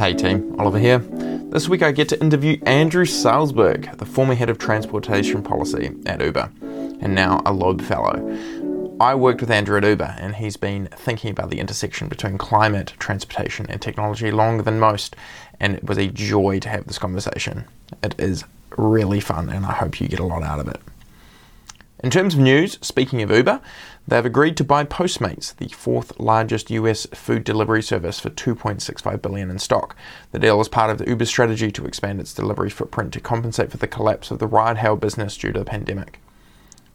[0.00, 1.00] Hey team, Oliver here.
[1.50, 6.22] This week I get to interview Andrew Salzberg, the former head of transportation policy at
[6.22, 8.96] Uber, and now a Loeb Fellow.
[8.98, 12.94] I worked with Andrew at Uber, and he's been thinking about the intersection between climate,
[12.98, 15.16] transportation, and technology longer than most,
[15.60, 17.66] and it was a joy to have this conversation.
[18.02, 18.44] It is
[18.78, 20.80] really fun, and I hope you get a lot out of it.
[22.02, 23.60] In terms of news, speaking of Uber,
[24.08, 29.50] they've agreed to buy Postmates, the fourth largest US food delivery service, for 2.65 billion
[29.50, 29.94] in stock.
[30.32, 33.70] The deal is part of the Uber strategy to expand its delivery footprint to compensate
[33.70, 36.20] for the collapse of the ride-hail business due to the pandemic.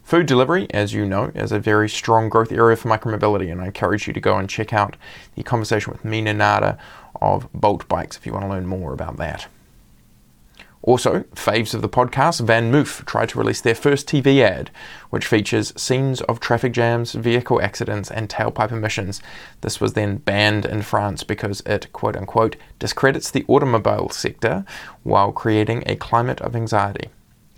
[0.02, 3.66] Food delivery, as you know, is a very strong growth area for micromobility, and I
[3.66, 4.98] encourage you to go and check out
[5.36, 6.80] the conversation with Mina Nada
[7.22, 9.48] of Bolt Bikes if you want to learn more about that.
[10.86, 14.70] Also, faves of the podcast, VanMoof tried to release their first TV ad,
[15.10, 19.20] which features scenes of traffic jams, vehicle accidents, and tailpipe emissions.
[19.62, 24.64] This was then banned in France because it, quote unquote, discredits the automobile sector
[25.02, 27.10] while creating a climate of anxiety.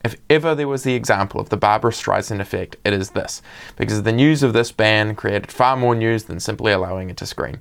[0.05, 3.41] If ever there was the example of the Barbra Streisand effect, it is this,
[3.75, 7.25] because the news of this ban created far more news than simply allowing it to
[7.25, 7.59] screen.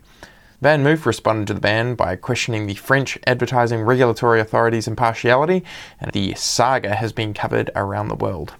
[0.63, 5.63] VanMoof responded to the ban by questioning the French advertising regulatory authority's impartiality,
[6.01, 8.55] and the saga has been covered around the world.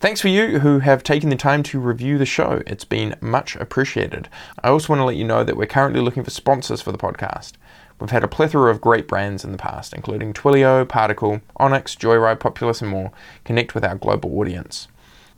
[0.00, 2.62] Thanks for you who have taken the time to review the show.
[2.66, 4.28] It's been much appreciated.
[4.62, 6.98] I also want to let you know that we're currently looking for sponsors for the
[6.98, 7.52] podcast.
[8.00, 12.40] We've had a plethora of great brands in the past, including Twilio, Particle, Onyx, Joyride,
[12.40, 13.12] Populus, and more,
[13.44, 14.88] connect with our global audience.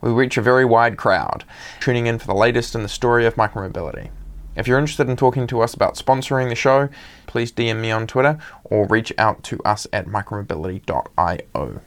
[0.00, 1.44] We reach a very wide crowd,
[1.80, 4.10] tuning in for the latest in the story of micromobility.
[4.56, 6.88] If you're interested in talking to us about sponsoring the show,
[7.26, 11.80] please DM me on Twitter or reach out to us at micromobility.io.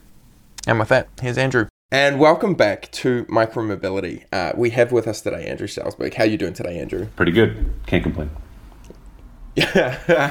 [0.68, 1.68] And with that, here's Andrew.
[1.92, 4.26] And welcome back to Micromobility.
[4.32, 6.14] Uh, we have with us today Andrew Salzberg.
[6.14, 7.08] How are you doing today, Andrew?
[7.16, 7.74] Pretty good.
[7.88, 8.30] Can't complain.
[9.62, 10.30] Uh,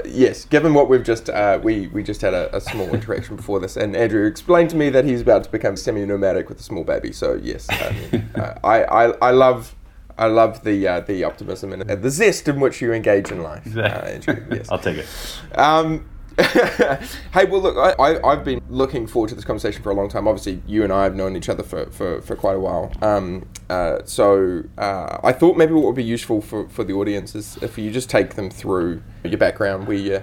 [0.04, 3.60] yes, given what we've just uh, we we just had a, a, small interaction before
[3.60, 6.84] this, and Andrew explained to me that he's about to become semi-nomadic with a small
[6.84, 7.12] baby.
[7.12, 9.74] So yes, uh, I, I, I love
[10.18, 13.76] I love the uh, the optimism and the zest in which you engage in life,
[13.76, 14.44] uh, Andrew.
[14.50, 15.06] Yes, I'll take it.
[15.54, 16.08] Um,
[17.32, 20.08] hey, well, look, I, I, have been looking forward to this conversation for a long
[20.08, 20.26] time.
[20.26, 22.92] Obviously, you and I have known each other for, for, for quite a while.
[23.02, 27.34] Um, uh, so uh, I thought maybe what would be useful for, for the audience
[27.34, 30.22] is if you just take them through your background, we, uh,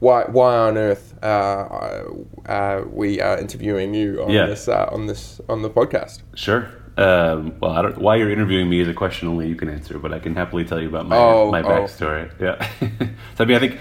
[0.00, 2.06] why, why on earth uh,
[2.46, 4.46] uh, we are interviewing you on yeah.
[4.46, 6.22] this uh, on this on the podcast.
[6.34, 6.70] Sure.
[6.96, 9.98] Um, well, I don't, why you're interviewing me is a question only you can answer,
[9.98, 12.30] but I can happily tell you about my oh, my backstory.
[12.40, 12.44] Oh.
[12.44, 12.70] Yeah.
[13.36, 13.78] so I mean, I think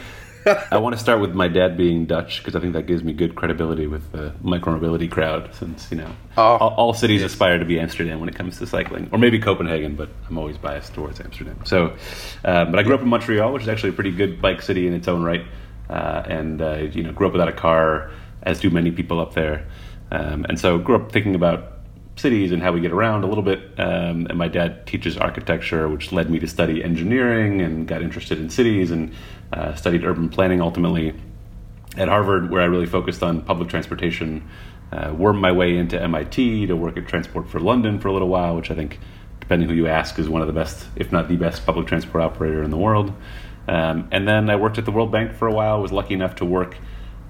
[0.71, 3.13] I want to start with my dad being Dutch because I think that gives me
[3.13, 5.53] good credibility with the micromobility crowd.
[5.53, 7.31] Since you know, oh, all, all, cities yes.
[7.31, 10.57] aspire to be Amsterdam when it comes to cycling, or maybe Copenhagen, but I'm always
[10.57, 11.59] biased towards Amsterdam.
[11.65, 11.95] So,
[12.43, 14.87] uh, but I grew up in Montreal, which is actually a pretty good bike city
[14.87, 15.45] in its own right,
[15.89, 18.11] uh, and uh, you know, grew up without a car,
[18.43, 19.67] as do many people up there,
[20.11, 21.78] um, and so grew up thinking about
[22.19, 23.59] cities and how we get around a little bit.
[23.79, 28.39] Um, and my dad teaches architecture, which led me to study engineering and got interested
[28.39, 29.13] in cities and
[29.53, 31.15] uh, studied urban planning ultimately
[31.97, 34.47] at Harvard, where I really focused on public transportation.
[34.91, 38.27] Uh, wormed my way into MIT to work at Transport for London for a little
[38.27, 38.99] while, which I think,
[39.39, 42.23] depending who you ask, is one of the best, if not the best, public transport
[42.23, 43.13] operator in the world.
[43.67, 45.79] Um, and then I worked at the World Bank for a while.
[45.79, 46.75] Was lucky enough to work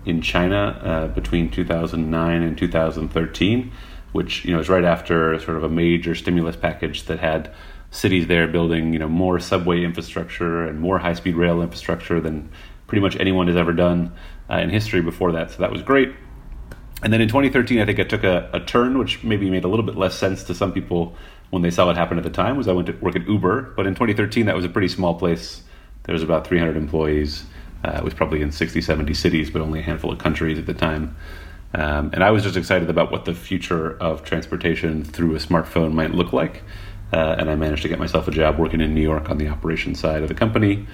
[0.06, 3.72] in China uh, between 2009 and 2013
[4.12, 7.54] which you know is right after sort of a major stimulus package that had
[7.92, 12.50] cities there building you know more subway infrastructure and more high speed rail infrastructure than
[12.88, 14.12] pretty much anyone has ever done
[14.50, 15.52] uh, in history before that.
[15.52, 16.14] So that was great.
[17.02, 19.70] And then in 2013, I think I took a, a, turn, which maybe made a
[19.70, 21.16] little bit less sense to some people
[21.50, 22.58] when they saw what happened at the time.
[22.58, 25.16] Was I went to work at Uber, but in 2013 that was a pretty small
[25.16, 25.64] place.
[26.04, 27.46] There was about 300 employees.
[27.86, 30.66] Uh, it was probably in 60, 70 cities, but only a handful of countries at
[30.66, 31.16] the time.
[31.74, 35.94] Um, and I was just excited about what the future of transportation through a smartphone
[35.94, 36.64] might look like.
[37.12, 39.48] Uh, and I managed to get myself a job working in New York on the
[39.48, 40.88] operations side of the company,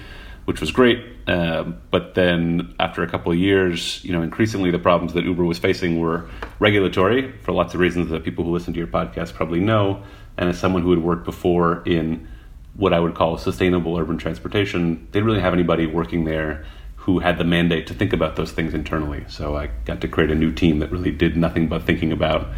[0.44, 1.04] which was great.
[1.26, 5.44] Uh, but then after a couple of years, you know, increasingly the problems that Uber
[5.44, 6.28] was facing were
[6.58, 10.02] regulatory for lots of reasons that people who listen to your podcast probably know.
[10.38, 12.28] And as someone who had worked before in
[12.74, 16.64] what I would call sustainable urban transportation, they didn't really have anybody working there
[17.06, 19.24] who had the mandate to think about those things internally.
[19.28, 22.48] So I got to create a new team that really did nothing but thinking about,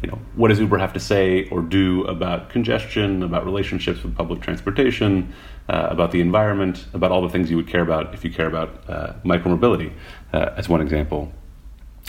[0.00, 4.14] you know, what does Uber have to say or do about congestion, about relationships with
[4.14, 5.34] public transportation,
[5.68, 8.46] uh, about the environment, about all the things you would care about if you care
[8.46, 9.92] about uh, micromobility,
[10.32, 11.32] uh, as one example.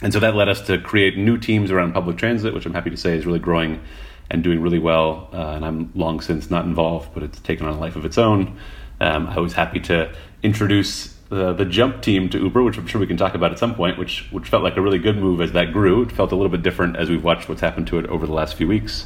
[0.04, 2.92] And so that led us to create new teams around public transit, which I'm happy
[2.92, 3.82] to say is really growing
[4.30, 5.30] and doing really well.
[5.34, 8.20] Uh, and I'm long since not involved, but it's taken on a life of its
[8.20, 8.60] own.
[9.02, 13.02] Um, I was happy to introduce the, the jump team to Uber, which I'm sure
[13.02, 15.42] we can talk about at some point, which which felt like a really good move
[15.42, 16.04] as that grew.
[16.04, 18.34] It felt a little bit different as we've watched what's happened to it over the
[18.34, 19.06] last few weeks.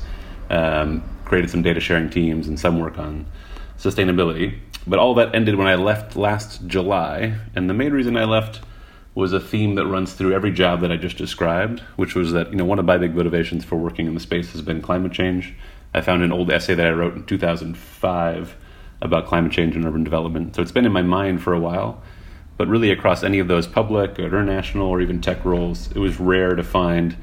[0.50, 3.26] Um, created some data sharing teams and some work on
[3.78, 4.60] sustainability.
[4.86, 8.62] But all that ended when I left last July, and the main reason I left
[9.14, 12.52] was a theme that runs through every job that I just described, which was that
[12.52, 15.12] you know one of my big motivations for working in the space has been climate
[15.12, 15.54] change.
[15.94, 18.56] I found an old essay that I wrote in 2005
[19.01, 22.01] about climate change and urban development, so it's been in my mind for a while.
[22.57, 26.19] But really, across any of those public or international or even tech roles, it was
[26.19, 27.18] rare to find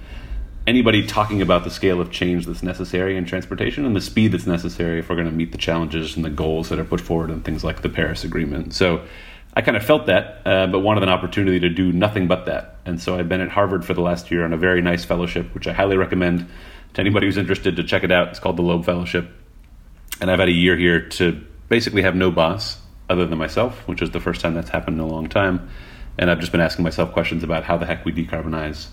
[0.69, 4.47] anybody talking about the scale of change that's necessary in transportation and the speed that's
[4.47, 7.31] necessary if we're going to meet the challenges and the goals that are put forward
[7.31, 8.75] in things like the Paris Agreement.
[8.75, 9.03] So
[9.55, 12.77] I kind of felt that, uh, but wanted an opportunity to do nothing but that.
[12.85, 15.55] And so I've been at Harvard for the last year on a very nice fellowship,
[15.55, 16.47] which I highly recommend
[16.95, 18.29] to anybody who's interested to check it out.
[18.29, 19.31] It's called the Loeb Fellowship.
[20.21, 24.03] And I've had a year here to basically have no boss other than myself, which
[24.03, 25.69] is the first time that's happened in a long time.
[26.19, 28.89] And I've just been asking myself questions about how the heck we decarbonize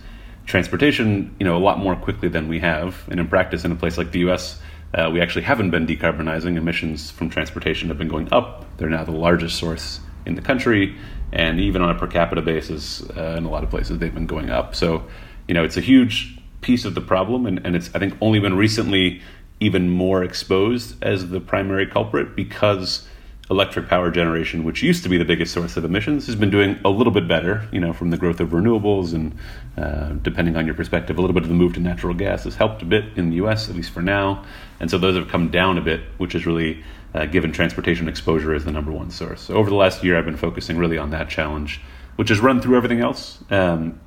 [0.46, 3.04] transportation, you know, a lot more quickly than we have.
[3.10, 4.60] And in practice, in a place like the U.S.,
[4.94, 6.56] uh, we actually haven't been decarbonizing.
[6.56, 8.66] Emissions from transportation have been going up.
[8.78, 10.96] They're now the largest source in the country,
[11.32, 14.28] and even on a per capita basis, uh, in a lot of places, they've been
[14.28, 14.76] going up.
[14.76, 15.06] So,
[15.48, 18.40] you know, it's a huge piece of the problem, and, and it's I think only
[18.40, 19.22] been recently
[19.60, 23.08] even more exposed as the primary culprit because
[23.50, 26.80] electric power generation, which used to be the biggest source of emissions, has been doing
[26.84, 27.68] a little bit better.
[27.72, 29.38] You know, from the growth of renewables and
[29.78, 32.56] uh, depending on your perspective, a little bit of the move to natural gas has
[32.56, 33.70] helped a bit in the U.S.
[33.70, 34.44] at least for now,
[34.80, 38.54] and so those have come down a bit, which has really uh, given transportation exposure
[38.54, 39.42] as the number one source.
[39.42, 41.82] So over the last year, I've been focusing really on that challenge,
[42.16, 44.00] which has run through everything else, um,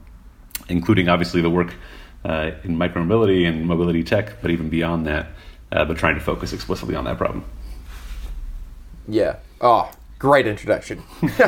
[0.68, 1.74] including obviously the work
[2.24, 5.28] uh, in micromobility and mobility tech, but even beyond that,
[5.72, 7.44] uh, but trying to focus explicitly on that problem.
[9.06, 9.36] Yeah.
[9.60, 11.02] Oh, great introduction.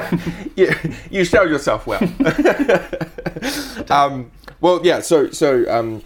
[0.57, 0.73] you,
[1.11, 2.03] you show yourself well.
[3.91, 4.31] um,
[4.61, 5.01] well, yeah.
[5.01, 6.03] So, so um,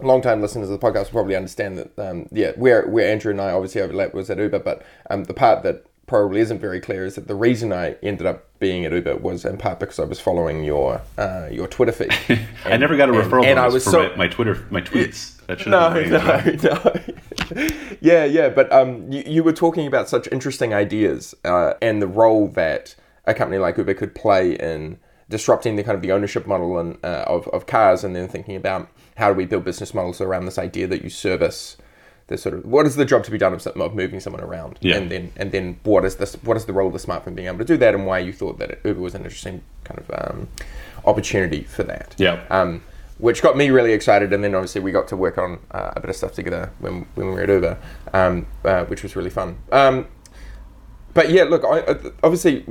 [0.00, 1.98] long-time listeners of the podcast will probably understand that.
[1.98, 5.34] Um, yeah, where where Andrew and I obviously overlapped was at Uber, but um, the
[5.34, 8.92] part that probably isn't very clear is that the reason I ended up being at
[8.92, 12.12] Uber was in part because I was following your uh, your Twitter feed.
[12.64, 14.66] And, I never got a referral and, and I was for so, my, my, Twitter
[14.70, 15.36] my tweets.
[15.46, 16.18] That no, no,
[17.60, 17.96] no.
[18.00, 22.08] yeah, yeah, but um, you, you were talking about such interesting ideas uh, and the
[22.08, 24.98] role that a company like Uber could play in
[25.28, 28.56] disrupting the kind of the ownership model and uh, of of cars, and then thinking
[28.56, 31.76] about how do we build business models around this idea that you service
[32.28, 34.78] the sort of what is the job to be done of, of moving someone around,
[34.80, 34.96] yeah.
[34.96, 37.48] and then and then what is this what is the role of the smartphone being
[37.48, 40.10] able to do that, and why you thought that Uber was an interesting kind of
[40.10, 40.48] um,
[41.04, 42.14] opportunity for that.
[42.18, 42.44] Yeah.
[42.50, 42.82] Um,
[43.18, 46.00] which got me really excited, and then obviously we got to work on uh, a
[46.00, 47.78] bit of stuff together when, when we were at Uber,
[48.12, 49.56] um, uh, which was really fun.
[49.72, 50.06] Um,
[51.14, 52.62] but yeah, look, I, obviously,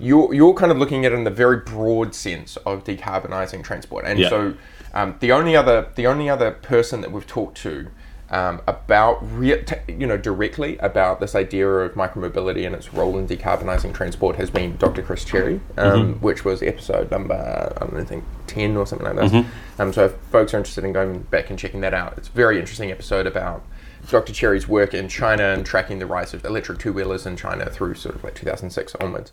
[0.00, 4.06] you're you're kind of looking at it in the very broad sense of decarbonising transport,
[4.06, 4.30] and yeah.
[4.30, 4.54] so
[4.94, 7.88] um, the only other the only other person that we've talked to
[8.34, 13.28] um, about re- you know directly about this idea of micromobility and its role in
[13.28, 15.02] decarbonising transport has been Dr.
[15.02, 16.24] Chris Cherry, um, mm-hmm.
[16.24, 19.30] which was episode number I don't think ten or something like that.
[19.30, 19.80] Mm-hmm.
[19.80, 22.32] Um, so if folks are interested in going back and checking that out, it's a
[22.32, 23.64] very interesting episode about
[24.10, 24.32] Dr.
[24.32, 27.94] Cherry's work in China and tracking the rise of electric two wheelers in China through
[27.94, 29.30] sort of like 2006 onwards.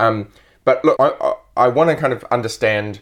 [0.00, 0.28] Um,
[0.64, 3.00] but look, I, I, I want to kind of understand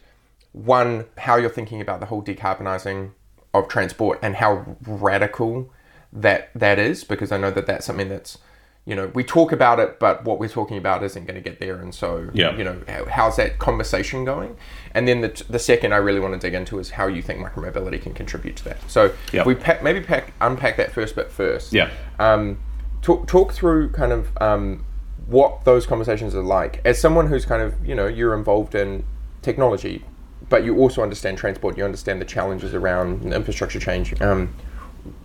[0.52, 3.12] one, how you're thinking about the whole decarbonising
[3.54, 5.70] of transport and how radical
[6.12, 8.38] that that is, because I know that that's something that's
[8.84, 11.60] you know we talk about it, but what we're talking about isn't going to get
[11.60, 12.56] there, and so yeah.
[12.56, 14.56] you know how, how's that conversation going?
[14.94, 17.40] And then the, the second I really want to dig into is how you think
[17.40, 18.90] micromobility can contribute to that.
[18.90, 19.46] So yep.
[19.46, 21.72] we pack, maybe pack, unpack that first bit first.
[21.72, 21.90] Yeah.
[22.18, 22.58] Um,
[23.02, 24.84] talk talk through kind of um,
[25.26, 29.04] what those conversations are like as someone who's kind of you know you're involved in
[29.42, 30.04] technology
[30.48, 31.76] but you also understand transport.
[31.76, 34.54] You understand the challenges around infrastructure change, um,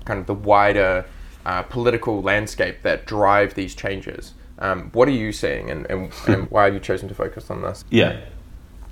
[0.05, 1.05] kind of the wider
[1.45, 4.33] uh, political landscape that drive these changes.
[4.59, 7.61] Um, what are you seeing, and, and, and, why have you chosen to focus on
[7.61, 7.83] this?
[7.89, 8.21] Yeah,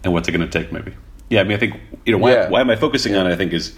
[0.03, 0.93] and what's it going to take, maybe?
[1.29, 2.49] Yeah, I mean, I think you know why, yeah.
[2.49, 3.31] why am I focusing on it?
[3.31, 3.75] I think is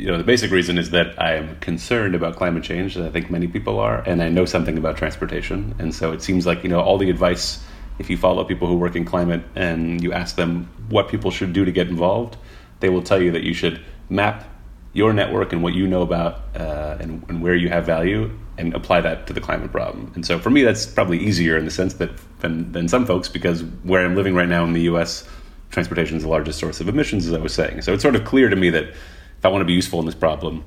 [0.00, 3.30] you know, the basic reason is that I am concerned about climate change, I think
[3.30, 5.74] many people are, and I know something about transportation.
[5.78, 7.62] And so it seems like, you know, all the advice,
[8.00, 11.52] if you follow people who work in climate and you ask them what people should
[11.52, 12.38] do to get involved,
[12.80, 14.48] they will tell you that you should map
[14.94, 18.74] your network and what you know about uh, and, and, where you have value and
[18.74, 20.10] apply that to the climate problem.
[20.14, 23.28] And so for me, that's probably easier in the sense that than, than some folks,
[23.28, 25.28] because where I'm living right now in the US,
[25.70, 27.82] transportation is the largest source of emissions, as I was saying.
[27.82, 30.06] So it's sort of clear to me that if I want to be useful in
[30.06, 30.64] this problem,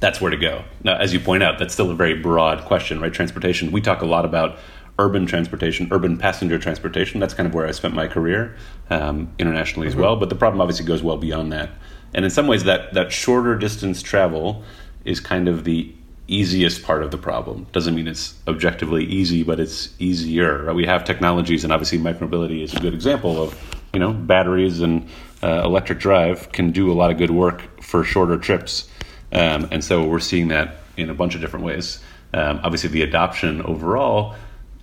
[0.00, 0.64] that's where to go.
[0.82, 3.12] Now, as you point out, that's still a very broad question, right?
[3.12, 3.72] Transportation.
[3.72, 4.58] We talk a lot about
[4.98, 7.20] urban transportation, urban passenger transportation.
[7.20, 8.56] That's kind of where I spent my career
[8.90, 9.98] um, internationally mm-hmm.
[9.98, 10.16] as well.
[10.16, 11.70] But the problem obviously goes well beyond that.
[12.14, 14.62] And in some ways, that that shorter distance travel
[15.04, 15.92] is kind of the
[16.28, 17.66] easiest part of the problem.
[17.72, 20.72] Doesn't mean it's objectively easy, but it's easier.
[20.74, 25.08] We have technologies, and obviously, micromobility is a good example of you know batteries and
[25.42, 28.88] uh, electric drive can do a lot of good work for shorter trips.
[29.32, 32.00] Um, and so we're seeing that in a bunch of different ways.
[32.32, 34.34] Um, obviously, the adoption overall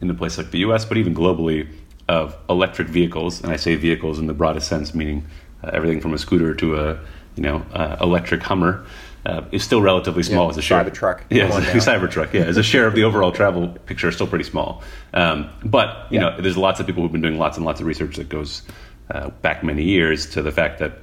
[0.04, 1.68] in a place like the US, but even globally,
[2.10, 5.26] of electric vehicles, and I say vehicles in the broadest sense, meaning
[5.64, 7.00] uh, everything from a scooter to a
[7.36, 8.86] you know uh, electric Hummer,
[9.26, 10.84] uh, is still relatively small yeah, as a share.
[10.84, 11.22] Cybertruck.
[11.30, 12.34] Yeah, Cybertruck.
[12.34, 14.84] Yeah, as a share of the overall travel picture, is still pretty small.
[15.14, 16.30] Um, but you yeah.
[16.30, 18.64] know, there's lots of people who've been doing lots and lots of research that goes
[19.10, 21.00] uh, back many years to the fact that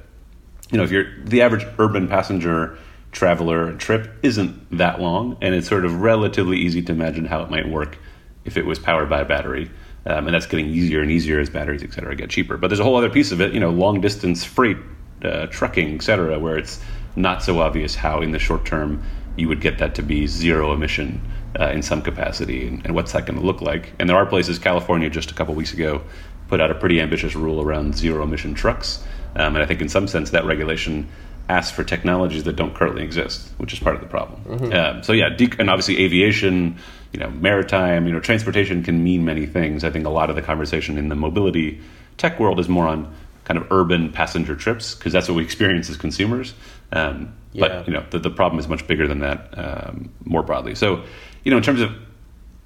[0.71, 2.77] you know if you're the average urban passenger
[3.11, 7.49] traveler trip isn't that long, and it's sort of relatively easy to imagine how it
[7.49, 7.97] might work
[8.45, 9.69] if it was powered by a battery.
[10.03, 12.57] Um, and that's getting easier and easier as batteries, et cetera, get cheaper.
[12.57, 14.77] But there's a whole other piece of it, you know, long distance freight,
[15.23, 16.81] uh, trucking, et cetera, where it's
[17.15, 19.03] not so obvious how in the short term
[19.35, 21.21] you would get that to be zero emission
[21.59, 23.93] uh, in some capacity and, and what's that going to look like.
[23.99, 26.01] And there are places, California just a couple weeks ago
[26.47, 29.03] put out a pretty ambitious rule around zero emission trucks.
[29.35, 31.07] Um, and I think in some sense that regulation
[31.47, 34.41] asks for technologies that don't currently exist, which is part of the problem.
[34.45, 34.73] Mm-hmm.
[34.73, 36.77] Um, so yeah, de- and obviously aviation,
[37.11, 39.83] you know, maritime, you know, transportation can mean many things.
[39.83, 41.81] I think a lot of the conversation in the mobility
[42.17, 43.13] tech world is more on
[43.43, 46.53] kind of urban passenger trips because that's what we experience as consumers.
[46.91, 47.67] Um, yeah.
[47.67, 50.75] But you know, the, the problem is much bigger than that um, more broadly.
[50.75, 51.03] So,
[51.43, 51.91] you know, in terms of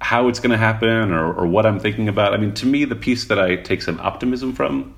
[0.00, 2.34] how it's going to happen or, or what I'm thinking about.
[2.34, 4.94] I mean, to me, the piece that I take some optimism from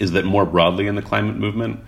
[0.00, 1.80] is that more broadly in the climate movement,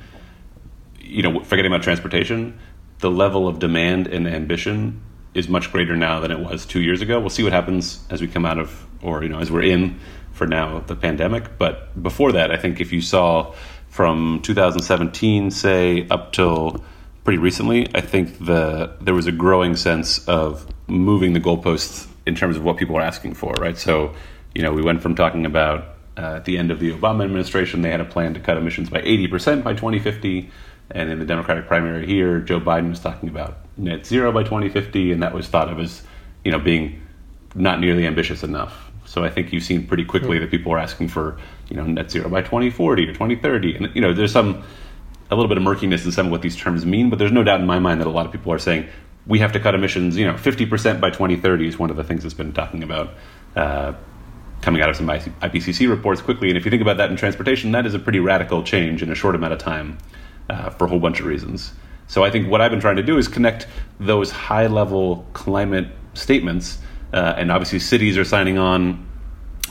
[1.00, 2.58] you know, forgetting about transportation,
[3.00, 5.02] the level of demand and ambition
[5.34, 7.20] is much greater now than it was two years ago.
[7.20, 9.98] We'll see what happens as we come out of, or you know, as we're in
[10.32, 11.58] for now the pandemic.
[11.58, 13.54] But before that, I think if you saw
[13.88, 16.82] from 2017, say up till
[17.24, 22.34] pretty recently, I think the there was a growing sense of moving the goalposts in
[22.34, 23.78] terms of what people are asking for, right?
[23.78, 24.14] So,
[24.54, 27.82] you know, we went from talking about uh, at the end of the Obama administration,
[27.82, 30.50] they had a plan to cut emissions by 80% by 2050.
[30.92, 35.12] And in the Democratic primary here, Joe Biden was talking about net zero by 2050,
[35.12, 36.02] and that was thought of as,
[36.44, 37.02] you know, being
[37.54, 38.90] not nearly ambitious enough.
[39.06, 40.44] So I think you've seen pretty quickly hmm.
[40.44, 43.76] that people are asking for, you know, net zero by 2040 or 2030.
[43.76, 44.62] And, you know, there's some,
[45.30, 47.42] a little bit of murkiness in some of what these terms mean, but there's no
[47.42, 48.88] doubt in my mind that a lot of people are saying,
[49.26, 52.22] we have to cut emissions, you know, 50% by 2030 is one of the things
[52.22, 53.14] that's been talking about
[53.56, 53.92] uh,
[54.62, 56.48] coming out of some IPCC reports quickly.
[56.48, 59.10] And if you think about that in transportation, that is a pretty radical change in
[59.10, 59.98] a short amount of time
[60.48, 61.72] uh, for a whole bunch of reasons.
[62.10, 63.68] So I think what I've been trying to do is connect
[64.00, 66.78] those high level climate statements,
[67.12, 69.06] uh, and obviously cities are signing on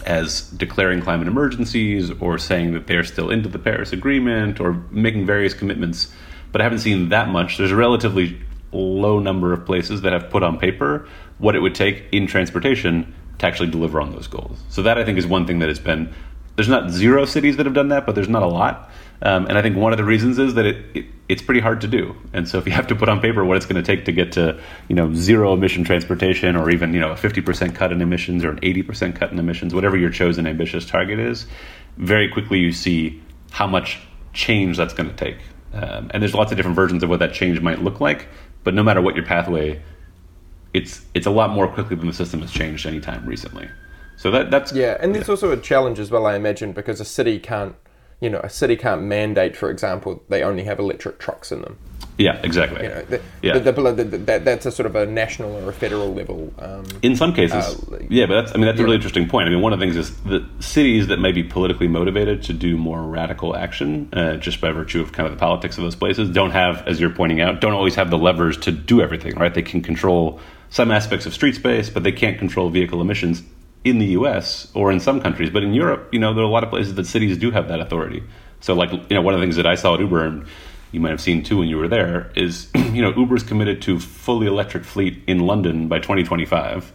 [0.05, 5.25] as declaring climate emergencies or saying that they're still into the Paris Agreement or making
[5.25, 6.13] various commitments.
[6.53, 7.57] But I haven't seen that much.
[7.57, 8.39] There's a relatively
[8.71, 13.13] low number of places that have put on paper what it would take in transportation
[13.39, 14.57] to actually deliver on those goals.
[14.69, 16.13] So that I think is one thing that has been
[16.59, 18.91] there's not zero cities that have done that, but there's not a lot.
[19.21, 21.81] Um, and I think one of the reasons is that it, it, it's pretty hard
[21.81, 22.15] to do.
[22.31, 24.11] And so if you have to put on paper what it's going to take to
[24.11, 28.01] get to you know zero emission transportation, or even you know a 50% cut in
[28.01, 31.47] emissions or an 80% cut in emissions, whatever your chosen ambitious target is,
[31.97, 33.21] very quickly you see
[33.51, 33.99] how much
[34.33, 35.37] change that's going to take.
[35.73, 38.27] Um, and there's lots of different versions of what that change might look like.
[38.63, 39.81] But no matter what your pathway,
[40.73, 43.69] it's it's a lot more quickly than the system has changed any time recently.
[44.17, 45.33] So that that's yeah, and there's yeah.
[45.33, 47.75] also a challenge as well, I imagine, because a city can't,
[48.21, 51.77] you know, a city can't mandate, for example, they only have electric trucks in them.
[52.19, 52.83] Yeah, exactly.
[52.83, 53.57] You know, the, yeah.
[53.59, 56.53] The, the, that, that's a sort of a national or a federal level.
[56.59, 59.47] Um, in some cases, uh, yeah, but that's I mean that's a really interesting point.
[59.47, 62.53] I mean, one of the things is the cities that may be politically motivated to
[62.53, 65.95] do more radical action, uh, just by virtue of kind of the politics of those
[65.95, 69.35] places, don't have, as you're pointing out, don't always have the levers to do everything.
[69.35, 69.53] Right?
[69.53, 73.43] They can control some aspects of street space, but they can't control vehicle emissions
[73.83, 74.69] in the U.S.
[74.73, 75.49] or in some countries.
[75.49, 77.67] But in Europe, you know, there are a lot of places that cities do have
[77.69, 78.23] that authority.
[78.61, 80.45] So, like, you know, one of the things that I saw at Uber and
[80.91, 83.99] you might have seen too when you were there, is you know Uber's committed to
[83.99, 86.91] fully electric fleet in London by 2025,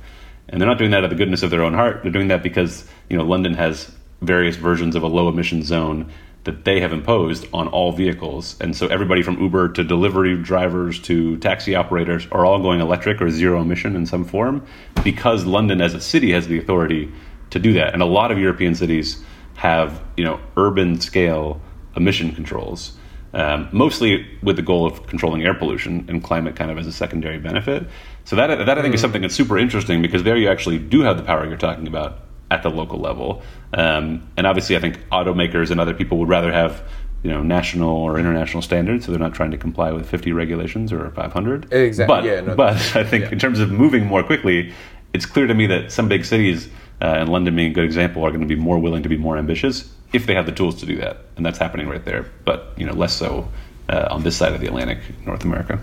[0.48, 2.02] and they're not doing that out of the goodness of their own heart.
[2.02, 6.10] They're doing that because you know London has various versions of a low emission zone
[6.44, 8.56] that they have imposed on all vehicles.
[8.60, 13.20] And so everybody from Uber to delivery drivers to taxi operators are all going electric
[13.20, 14.64] or zero emission in some form
[15.02, 17.10] because London as a city has the authority
[17.50, 17.94] to do that.
[17.94, 19.22] And a lot of European cities
[19.56, 21.60] have, you know, urban scale
[21.96, 22.96] emission controls.
[23.32, 26.92] Um, mostly with the goal of controlling air pollution and climate kind of as a
[26.92, 27.88] secondary benefit.
[28.24, 31.00] So that, that I think is something that's super interesting because there you actually do
[31.00, 32.20] have the power you're talking about
[32.50, 33.42] at the local level.
[33.72, 36.82] Um, and obviously, I think automakers and other people would rather have
[37.22, 40.92] you know national or international standards, so they're not trying to comply with 50 regulations
[40.92, 41.72] or 500.
[41.72, 42.14] Exactly.
[42.14, 43.32] But, yeah, no, but I think yeah.
[43.32, 44.72] in terms of moving more quickly,
[45.12, 46.68] it's clear to me that some big cities,
[47.00, 49.16] uh, and London being a good example, are going to be more willing to be
[49.16, 52.30] more ambitious if they have the tools to do that, and that's happening right there.
[52.44, 53.48] But you know, less so
[53.88, 55.80] uh, on this side of the Atlantic, North America.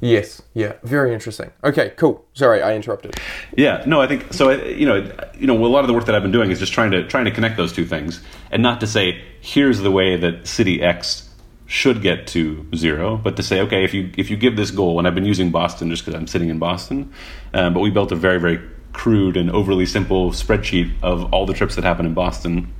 [0.00, 0.42] Yes.
[0.54, 0.74] Yeah.
[0.82, 1.50] Very interesting.
[1.64, 1.92] Okay.
[1.96, 2.24] Cool.
[2.34, 3.16] Sorry, I interrupted.
[3.56, 4.50] Yeah, no, I think so.
[4.50, 6.72] You know, you know, a lot of the work that I've been doing is just
[6.72, 10.16] trying to trying to connect those two things, and not to say here's the way
[10.16, 11.28] that city X
[11.66, 14.98] should get to zero, but to say okay, if you if you give this goal,
[14.98, 17.12] and I've been using Boston just because I'm sitting in Boston,
[17.52, 18.60] um, but we built a very very
[18.92, 22.72] crude and overly simple spreadsheet of all the trips that happen in Boston,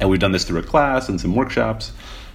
[0.00, 1.92] and we've done this through a class and some workshops,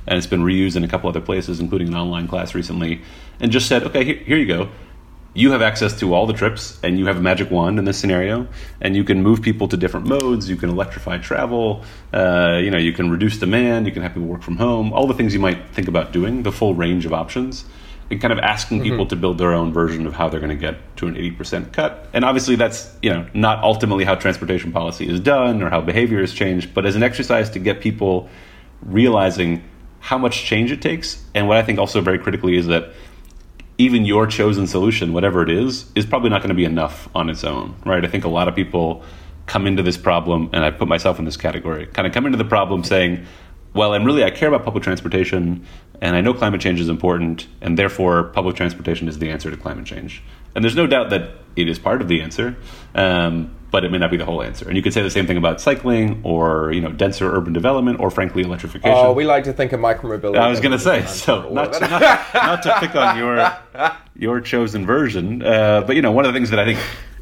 [0.08, 3.02] and it's been reused in a couple other places, including an online class recently,
[3.40, 4.70] and just said okay, here, here you go.
[5.34, 7.98] You have access to all the trips and you have a magic wand in this
[7.98, 8.48] scenario
[8.80, 10.50] and you can move people to different modes.
[10.50, 11.84] You can electrify travel.
[12.14, 13.86] Uh, you know you can reduce demand.
[13.86, 14.94] You can have people work from home.
[14.94, 17.66] All the things you might think about doing the full range of options
[18.10, 20.56] and kind of asking people to build their own version of how they're going to
[20.56, 22.08] get to an 80% cut.
[22.14, 26.22] And obviously that's you know not ultimately how transportation policy is done or how behavior
[26.22, 28.30] is changed but as an exercise to get people
[28.82, 29.64] realizing
[30.10, 32.94] how much change it takes and what i think also very critically is that
[33.78, 37.30] even your chosen solution, whatever it is, is probably not going to be enough on
[37.30, 38.04] its own, right?
[38.06, 39.04] I think a lot of people
[39.48, 42.38] come into this problem, and I put myself in this category, kind of come into
[42.38, 43.26] the problem saying,
[43.74, 45.66] well, and really, I care about public transportation,
[46.00, 49.58] and I know climate change is important, and therefore, public transportation is the answer to
[49.58, 50.24] climate change.
[50.56, 52.56] And there's no doubt that it is part of the answer,
[52.96, 54.68] um, but it may not be the whole answer.
[54.68, 58.00] And you could say the same thing about cycling, or you know, denser urban development,
[58.00, 58.98] or frankly, electrification.
[58.98, 60.38] Oh, we like to think of micromobility.
[60.38, 62.96] I was going to say, so answer for all not to, not, not to pick
[62.96, 66.66] on your your chosen version, uh, but you know, one of the things that I
[66.66, 66.80] think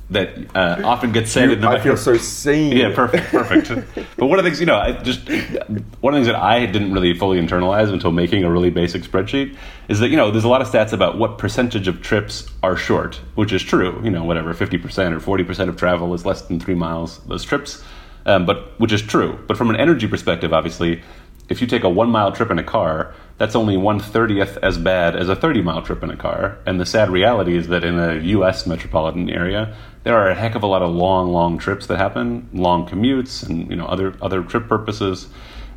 [0.09, 2.75] that uh, often gets said in the I feel so seen.
[2.75, 3.69] yeah, perfect, perfect.
[4.17, 6.65] but one of the things, you know, I just one of the things that I
[6.65, 9.55] didn't really fully internalize until making a really basic spreadsheet
[9.87, 12.75] is that you know there's a lot of stats about what percentage of trips are
[12.75, 13.99] short, which is true.
[14.03, 17.19] You know, whatever, fifty percent or forty percent of travel is less than three miles.
[17.25, 17.83] Those trips,
[18.25, 19.39] um, but which is true.
[19.47, 21.01] But from an energy perspective, obviously,
[21.49, 24.77] if you take a one mile trip in a car, that's only one thirtieth as
[24.77, 26.57] bad as a thirty mile trip in a car.
[26.65, 28.65] And the sad reality is that in a U.S.
[28.65, 32.49] metropolitan area, there are a heck of a lot of long, long trips that happen,
[32.53, 35.27] long commutes, and you know other other trip purposes.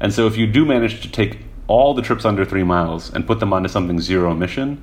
[0.01, 3.27] And so, if you do manage to take all the trips under three miles and
[3.27, 4.83] put them onto something zero emission,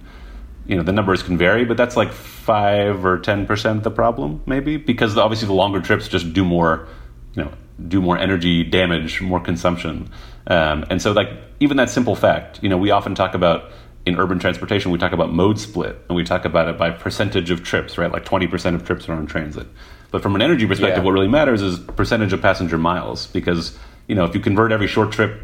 [0.65, 3.91] you know the numbers can vary, but that's like five or ten percent of the
[3.91, 6.87] problem, maybe, because obviously the longer trips just do more,
[7.35, 7.51] you know,
[7.87, 10.09] do more energy damage, more consumption,
[10.47, 11.29] um, and so like
[11.59, 13.71] even that simple fact, you know, we often talk about
[14.05, 17.49] in urban transportation, we talk about mode split, and we talk about it by percentage
[17.51, 18.11] of trips, right?
[18.11, 19.67] Like twenty percent of trips are on transit.
[20.11, 21.03] But from an energy perspective, Yeah.
[21.05, 24.87] what really matters is percentage of passenger miles, because you know if you convert every
[24.87, 25.39] short trip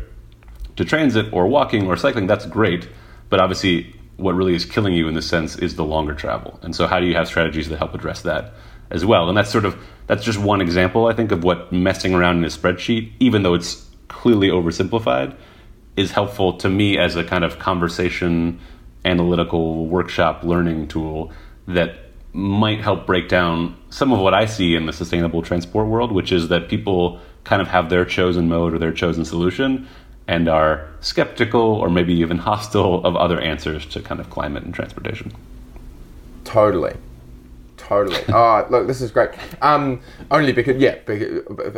[0.75, 2.87] to transit or walking or cycling, that's great.
[3.29, 6.59] But obviously, what really is killing you in this sense is the longer travel.
[6.61, 8.53] And so, how do you have strategies that help address that
[8.91, 9.29] as well?
[9.29, 12.43] And that's sort of that's just one example, I think, of what messing around in
[12.43, 15.35] a spreadsheet, even though it's clearly oversimplified,
[15.99, 18.59] is helpful to me as a kind of conversation,
[19.03, 21.31] analytical workshop learning tool
[21.67, 21.95] that
[22.31, 26.31] might help break down some of what I see in the sustainable transport world, which
[26.31, 29.87] is that people kind of have their chosen mode or their chosen solution
[30.27, 34.73] and are skeptical or maybe even hostile of other answers to kind of climate and
[34.73, 35.33] transportation.
[36.45, 36.95] Totally.
[37.75, 38.21] Totally.
[38.29, 39.31] Oh, look, this is great.
[39.61, 40.95] Um, only because, yeah,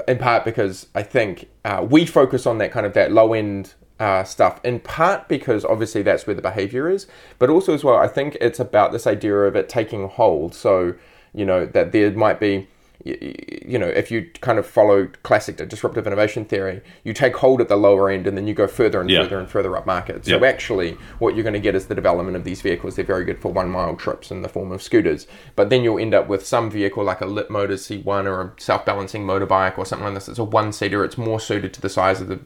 [0.08, 3.74] in part because I think uh, we focus on that kind of that low end
[4.02, 4.60] uh, stuff.
[4.64, 7.06] In part because obviously that's where the behavior is,
[7.38, 10.56] but also as well, I think it's about this idea of it taking hold.
[10.56, 10.96] So
[11.34, 12.68] you know that there might be,
[13.06, 17.68] you know, if you kind of follow classic disruptive innovation theory, you take hold at
[17.70, 19.22] the lower end and then you go further and Yeah.
[19.22, 20.26] further and further up market.
[20.26, 20.48] So Yeah.
[20.48, 22.96] actually, what you're going to get is the development of these vehicles.
[22.96, 26.00] They're very good for one mile trips in the form of scooters, but then you'll
[26.00, 29.78] end up with some vehicle like a Lit Motors C1 or a self balancing motorbike
[29.78, 30.28] or something like this.
[30.28, 31.04] It's a one seater.
[31.06, 32.40] It's more suited to the size of the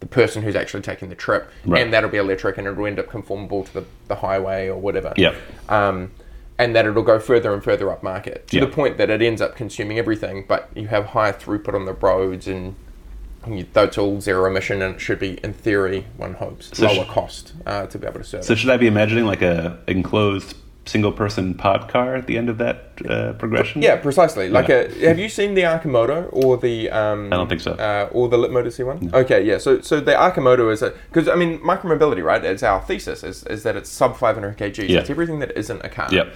[0.00, 1.82] the person who's actually taking the trip, Right.
[1.82, 5.12] and that'll be electric, and it'll end up conformable to the, the highway or whatever.
[5.16, 5.34] Yep.
[5.68, 6.10] Um,
[6.58, 8.64] and that it'll go further and further up market to Yeah.
[8.64, 11.92] the point that it ends up consuming everything, but you have higher throughput on the
[11.94, 12.74] roads and.
[13.48, 17.06] You, that's all zero emission, and it should be, in theory, one hopes, So lower
[17.06, 18.44] sh- cost uh, to be able to serve.
[18.44, 20.56] So should I be imagining like a enclosed
[20.90, 22.76] single person pod car at the end of that
[23.08, 23.82] uh, progression?
[23.82, 24.48] Yeah, precisely.
[24.48, 24.88] Like Yeah.
[25.04, 26.90] a, have you seen the Arcimoto or the?
[26.90, 27.72] Um, I don't think so.
[27.72, 29.10] Uh, or the Lit Motors C one?
[29.14, 29.58] Okay, yeah.
[29.58, 32.44] So so the Arcimoto is a because I mean micromobility, right?
[32.44, 34.88] It's our thesis is, is that it's sub 500 kgs.
[34.88, 35.00] Yeah.
[35.00, 36.08] It's everything that isn't a car.
[36.10, 36.32] Yep.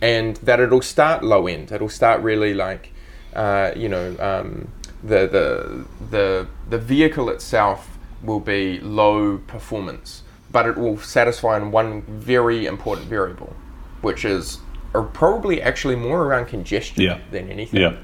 [0.00, 1.70] And that it'll start low end.
[1.70, 2.90] It'll start really like,
[3.36, 4.68] uh, you know, um,
[5.04, 5.46] the the
[6.10, 7.80] the the vehicle itself
[8.22, 13.52] will be low performance, but it will satisfy in one very important variable,
[14.02, 14.58] which is
[14.94, 17.18] are probably actually more around congestion Yeah.
[17.30, 17.80] than anything.
[17.80, 17.96] Yeah.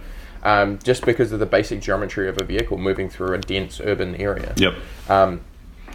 [0.42, 4.14] Um, just because of the basic geometry of a vehicle moving through a dense urban
[4.16, 4.54] area.
[4.56, 4.74] Yep.
[5.10, 5.40] Um,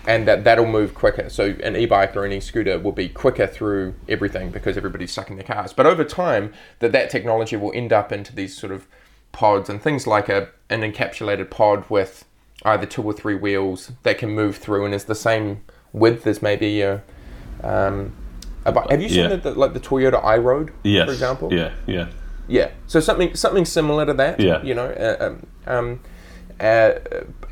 [0.05, 1.29] and that that'll move quicker.
[1.29, 5.37] So an e-bike or an e-scooter will be quicker through everything because everybody's stuck in
[5.37, 5.71] their cars.
[5.73, 8.85] But over time, that that technology will end up into these sort of
[9.31, 12.25] pods and things like a an encapsulated pod with
[12.65, 15.61] either two or three wheels that can move through and is the same
[15.93, 17.01] width as maybe a.
[17.63, 18.13] Um,
[18.65, 18.89] a bike.
[18.89, 19.27] Have you seen Yeah.
[19.29, 21.05] the, the, like the Toyota iRoad, Yes.
[21.07, 21.53] for example?
[21.53, 21.71] Yeah.
[21.87, 22.07] Yeah.
[22.47, 22.71] Yeah.
[22.87, 24.39] So something something similar to that.
[24.39, 24.61] Yeah.
[24.63, 25.99] You know, uh, um, um,
[26.59, 26.91] uh,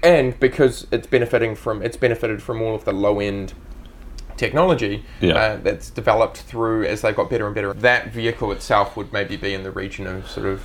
[0.04, 3.54] and because it's benefiting from it's benefited from all of the low end
[4.38, 5.34] technology Yeah.
[5.36, 7.74] uh, that's developed through as they got better and better.
[7.74, 10.63] That vehicle itself would maybe be in the region of sort of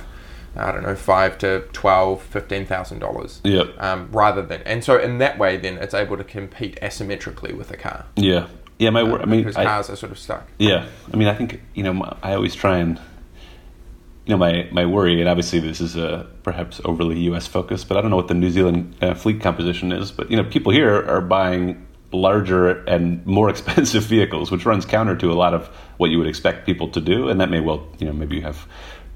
[0.55, 3.41] I don't know five to twelve, fifteen thousand dollars.
[3.43, 3.67] Yep.
[3.79, 7.69] Um, rather than and so in that way, then it's able to compete asymmetrically with
[7.71, 8.05] a car.
[8.15, 8.47] Yeah.
[8.79, 8.91] Yeah.
[8.91, 9.03] My.
[9.03, 10.47] wor- I mean, because I, cars are sort of stuck.
[10.57, 12.99] Yeah, I mean, I think you know, my, I always try and
[14.27, 17.47] you know, my my worry, and obviously this is a perhaps overly U.S.
[17.47, 20.11] focused, but I don't know what the New Zealand uh, fleet composition is.
[20.11, 25.15] But you know, people here are buying larger and more expensive vehicles, which runs counter
[25.15, 27.87] to a lot of what you would expect people to do, and that may well,
[27.99, 28.67] you know, maybe you have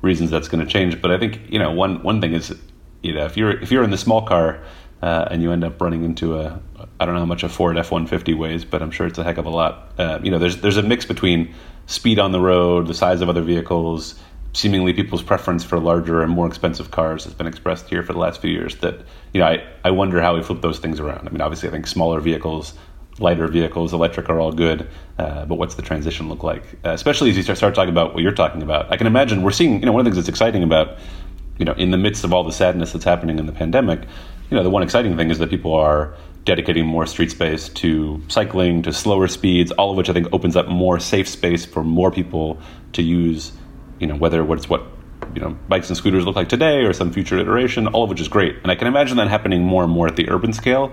[0.02, 1.02] reasons that's going to change.
[1.02, 2.56] But I think you know, one one thing is,
[3.04, 4.64] you know, if you're if you're in the small car.
[5.02, 6.60] Uh, and you end up running into a
[7.00, 9.18] I don't know how much a Ford F one fifty weighs, but I'm sure it's
[9.18, 9.94] a heck of a lot.
[9.98, 11.54] Uh, you know, there's there's a mix between
[11.88, 14.20] speed on the road, the size of other vehicles,
[14.54, 18.20] seemingly people's preference for larger and more expensive cars has been expressed here for the
[18.20, 18.76] last few years.
[18.78, 19.00] That
[19.34, 21.28] you know, I I wonder how we flip those things around.
[21.28, 22.74] I mean, obviously, I think smaller vehicles.
[23.20, 24.88] Lighter vehicles, electric are all good,
[25.20, 26.64] uh, but what's the transition look like?
[26.84, 28.92] Uh, especially as you start, start talking about what you're talking about.
[28.92, 30.98] I can imagine we're seeing, you know, one of the things that's exciting about
[31.62, 34.08] you know, in the midst of all the sadness that's happening in the pandemic,
[34.52, 38.22] you know, the one exciting thing is that people are dedicating more street space to
[38.28, 41.86] cycling, to slower speeds, all of which I think opens up more safe space for
[41.86, 42.60] more people
[42.94, 43.54] to use,
[44.00, 44.84] you know, whether it's what,
[45.34, 48.20] you know, bikes and scooters look like today or some future iteration, all of which
[48.20, 48.58] is great.
[48.62, 50.92] And I can imagine that happening more and more at the urban scale.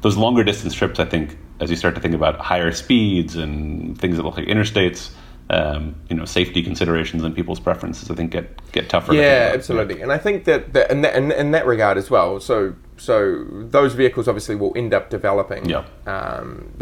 [0.00, 3.98] Those longer distance trips, I think, as you start to think about higher speeds and
[3.98, 5.10] things that look like interstates,
[5.50, 9.14] um, you know, safety considerations and people's preferences, I think get get tougher.
[9.14, 10.02] Yeah, absolutely.
[10.02, 12.38] And I think that, that in, that in, in that regard as well.
[12.40, 15.84] So so those vehicles obviously will end up developing Yeah.
[16.06, 16.72] um,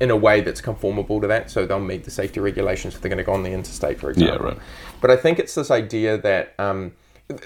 [0.00, 1.50] in a way that's conformable to that.
[1.50, 4.10] So they'll meet the safety regulations if they're going to go on the interstate, for
[4.10, 4.46] example.
[4.46, 4.58] right.
[5.00, 6.54] But I think it's this idea that.
[6.58, 6.92] Um,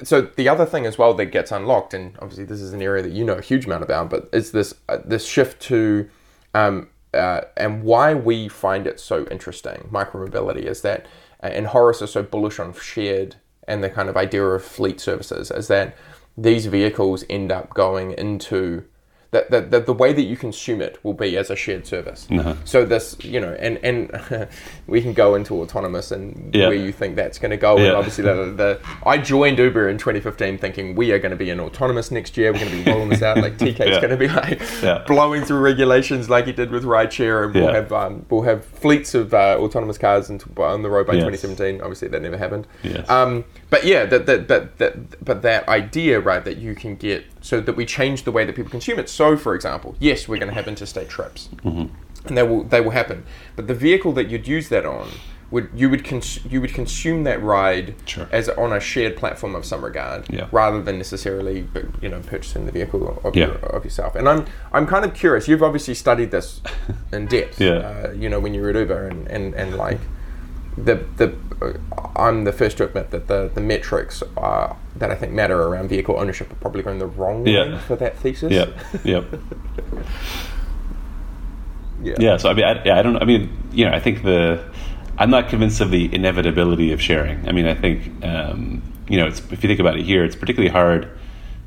[0.04, 3.02] so the other thing as well that gets unlocked, and obviously this is an area
[3.02, 6.06] that you know a huge amount about, but is this uh, this shift to
[6.52, 11.06] um, uh, and why we find it so interesting, micromobility, is that,
[11.42, 15.00] uh, and Horace is so bullish on shared and the kind of idea of fleet
[15.00, 15.96] services, is that
[16.36, 18.84] these vehicles end up going into
[19.32, 22.26] that, that, that the way that you consume it will be as a shared service.
[22.32, 22.54] Uh-huh.
[22.64, 24.48] So this, you know, and and
[24.88, 26.66] we can go into autonomous and Yeah.
[26.66, 27.78] where you think that's going to go.
[27.78, 31.48] And obviously, the, the I joined Uber in 2015 thinking we are going to be
[31.50, 32.52] in autonomous next year.
[32.52, 33.38] We're going to be rolling this out.
[33.38, 34.00] Like TK's Yeah.
[34.00, 35.04] going to be like Yeah.
[35.06, 37.72] blowing through regulations like he did with rideshare, and we'll Yeah.
[37.74, 41.22] have um, we'll have fleets of uh, autonomous cars on the road by Yes.
[41.24, 41.80] 2017.
[41.82, 42.66] Obviously, that never happened.
[42.82, 43.08] Yes.
[43.08, 47.24] Um, but yeah, that, that, that, that, but that idea, right, that you can get
[47.40, 49.08] so that we change the way that people consume it.
[49.08, 52.28] So, for example, yes, we're going to have interstate trips, Mm-hmm.
[52.28, 53.24] and they will they will happen.
[53.56, 55.08] But the vehicle that you'd use that on
[55.52, 58.28] would you would cons- you would consume that ride Sure.
[58.30, 60.46] as on a shared platform of some regard, Yeah.
[60.52, 61.66] rather than necessarily
[62.00, 63.46] you know purchasing the vehicle of, Yeah.
[63.46, 64.14] your, of yourself.
[64.14, 65.48] And I'm I'm kind of curious.
[65.48, 66.60] You've obviously studied this
[67.12, 67.60] in depth.
[67.60, 67.72] Yeah.
[67.72, 69.98] Uh, you know when you were at Uber and and, and like
[70.76, 71.72] the the uh,
[72.16, 75.88] I'm the first to admit that the the metrics uh, that I think matter around
[75.88, 77.78] vehicle ownership are probably going the wrong way Yeah.
[77.80, 78.52] for that thesis.
[78.52, 78.66] Yeah.
[79.04, 79.24] Yep.
[82.02, 82.36] yeah, Yeah.
[82.36, 83.16] So I mean, I, yeah, I don't.
[83.16, 84.64] I mean, you know, I think the.
[85.18, 87.46] I'm not convinced of the inevitability of sharing.
[87.46, 90.36] I mean, I think um, you know, it's, if you think about it here, it's
[90.36, 91.10] particularly hard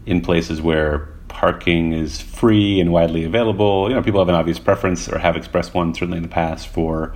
[0.06, 3.89] in places where parking is free and widely available.
[3.89, 6.68] You know, people have an obvious preference or have expressed one certainly in the past
[6.68, 7.13] for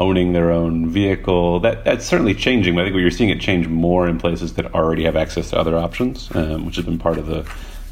[0.00, 1.60] owning their own vehicle.
[1.60, 2.74] That that's certainly changing.
[2.74, 5.50] But I think what you're seeing it change more in places that already have access
[5.50, 7.46] to other options, um, which has been part of the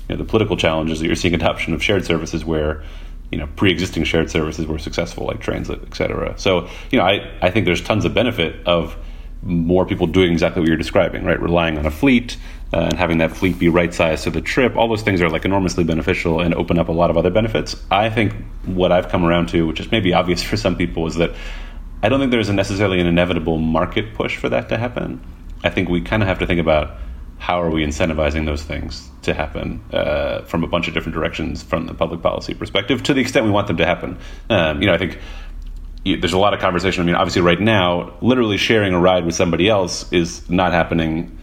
[0.08, 2.82] you know, the political challenges that you're seeing adoption of shared services where
[3.30, 7.30] you know pre-existing shared services were successful like transit et cetera so you know I,
[7.42, 8.96] I think there's tons of benefit of
[9.42, 12.38] more people doing exactly what you're describing right relying on a fleet
[12.72, 15.28] uh, and having that fleet be right sized to the trip all those things are
[15.28, 18.32] like enormously beneficial and open up a lot of other benefits i think
[18.64, 21.34] what i've come around to which is maybe obvious for some people is that
[22.02, 25.20] i don't think there's necessarily an inevitable market push for that to happen
[25.64, 26.98] i think we kind of have to think about
[27.38, 31.62] how are we incentivizing those things to happen uh, from a bunch of different directions
[31.62, 34.18] from the public policy perspective to the extent we want them to happen?
[34.50, 35.18] Um, you know, I think
[36.04, 37.02] there's a lot of conversation.
[37.02, 41.38] I mean, obviously, right now, literally sharing a ride with somebody else is not happening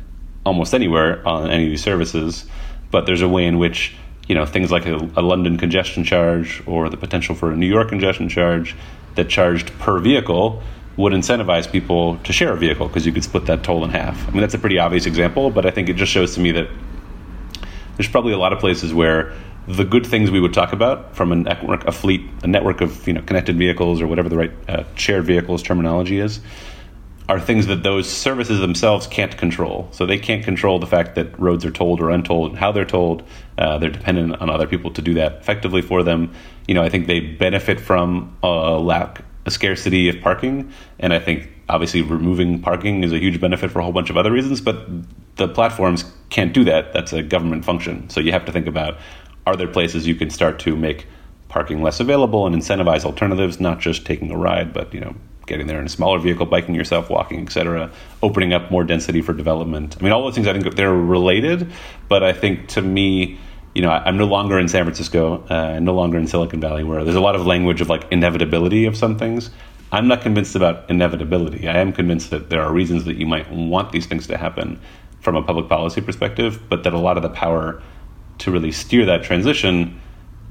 [0.45, 2.45] almost anywhere on any of these services.
[2.91, 3.95] But there's a way in which
[4.27, 7.67] you know things like a, a London congestion charge or the potential for a New
[7.67, 8.75] York congestion charge
[9.15, 10.61] that charged per vehicle
[10.97, 14.27] would incentivize people to share a vehicle because you could split that toll in half.
[14.27, 16.51] I mean, that's a pretty obvious example, but I think it just shows to me
[16.51, 16.69] that
[17.97, 19.33] there's probably a lot of places where
[19.67, 23.07] the good things we would talk about from a network, a fleet, a network of
[23.07, 26.39] you know connected vehicles or whatever the right uh, shared vehicles terminology is,
[27.27, 29.87] are things that those services themselves can't control.
[29.91, 32.85] So they can't control the fact that roads are tolled or untolled, and how they're
[32.85, 33.23] tolled.
[33.57, 36.33] Uh, they're dependent on other people to do that effectively for them.
[36.67, 41.19] You know, I think they benefit from a lack a scarcity of parking, and I
[41.19, 44.59] think obviously removing parking is a huge benefit for a whole bunch of other reasons.
[44.59, 44.87] But
[45.35, 46.93] the platforms can't do that.
[46.93, 48.09] That's a government function.
[48.09, 48.97] So you have to think about:
[49.45, 51.07] are there places you can start to make
[51.47, 55.67] parking less available and incentivize alternatives, not just taking a ride, but you know getting
[55.67, 57.91] there in a smaller vehicle, biking yourself, walking, etc.,
[58.23, 59.95] opening up more density for development.
[59.99, 61.71] I mean, all those things I think they're related,
[62.07, 63.39] but I think to me
[63.75, 67.03] you know, I'm no longer in San Francisco, uh, no longer in Silicon Valley, where
[67.03, 69.51] there's a lot of language of like inevitability of some things.
[69.91, 71.67] I'm not convinced about inevitability.
[71.67, 74.79] I am convinced that there are reasons that you might want these things to happen
[75.19, 77.83] from a public policy perspective, but that a lot of the power
[78.39, 80.01] to really steer that transition,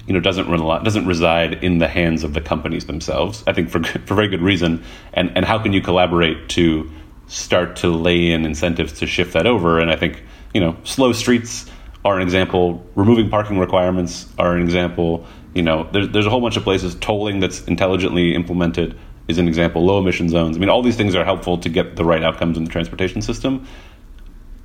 [0.07, 3.43] you know, doesn't run a lot, doesn't reside in the hands of the companies themselves.
[3.47, 4.83] I think for for very good reason.
[5.13, 6.91] And and how can you collaborate to
[7.27, 9.79] start to lay in incentives to shift that over?
[9.79, 11.71] And I think you know, slow streets
[12.05, 12.85] are an example.
[12.95, 15.27] Removing parking requirements are an example.
[15.55, 16.95] You know, there's there's a whole bunch of places.
[16.97, 19.85] Tolling that's intelligently implemented is an example.
[19.85, 20.57] Low emission zones.
[20.57, 23.23] I mean, all these things are helpful to get the right outcomes in the transportation
[23.23, 23.67] system.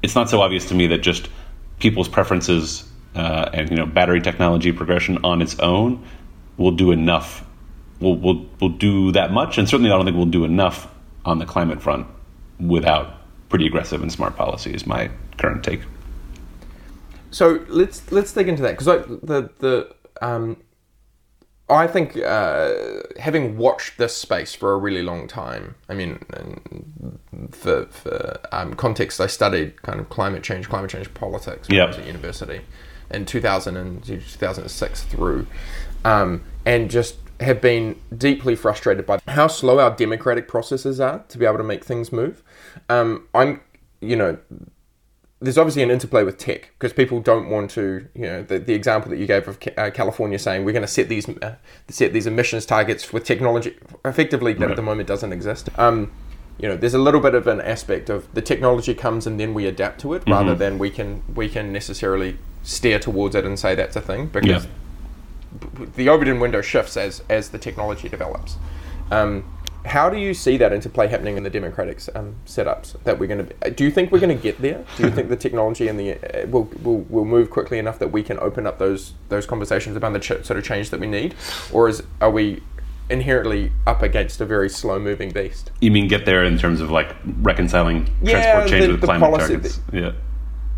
[0.03, 1.29] It's not so obvious to me that just
[1.79, 6.03] people's preferences uh, and you know battery technology progression on its own
[6.57, 7.45] will do enough.
[7.99, 10.87] Will will will do that much, and certainly I don't think we'll do enough
[11.25, 12.07] on the climate front
[12.59, 13.17] without
[13.49, 14.73] pretty aggressive and smart policy.
[14.73, 15.81] Is my current take.
[17.31, 20.57] So let's let's dig into that because the the um,
[21.69, 22.73] I think uh,
[23.19, 26.19] having watched this space for a really long time, I mean,
[27.51, 31.85] for, for um, context, I studied kind of climate change, climate change politics when yep.
[31.85, 32.61] I was at university
[33.11, 35.47] in 2000 and 2006 through,
[36.05, 41.37] um, and just have been deeply frustrated by how slow our democratic processes are to
[41.37, 42.43] be able to make things move.
[42.89, 43.61] Um, I'm,
[44.01, 44.37] you know,
[45.41, 48.73] there's obviously an interplay with tech because people don't want to, you know, the, the
[48.73, 51.55] example that you gave of uh, California saying we're going to set these uh,
[51.87, 54.69] set these emissions targets with technology effectively right.
[54.69, 55.69] at the moment doesn't exist.
[55.79, 56.11] Um,
[56.59, 59.53] you know, there's a little bit of an aspect of the technology comes and then
[59.53, 60.31] we adapt to it mm-hmm.
[60.31, 64.27] rather than we can we can necessarily steer towards it and say that's a thing
[64.27, 65.85] because yeah.
[65.95, 68.57] the Overton window shifts as as the technology develops.
[69.09, 69.45] Um,
[69.85, 73.47] how do you see that interplay happening in the democratic um, setups that we're going
[73.47, 75.97] to do you think we're going to get there do you think the technology and
[75.97, 79.45] the uh, will, will, will move quickly enough that we can open up those those
[79.45, 81.33] conversations about the ch- sort of change that we need
[81.71, 82.61] or is are we
[83.09, 86.91] inherently up against a very slow moving beast you mean get there in terms of
[86.91, 90.11] like reconciling yeah, transport change the, with the climate policy, targets the, yeah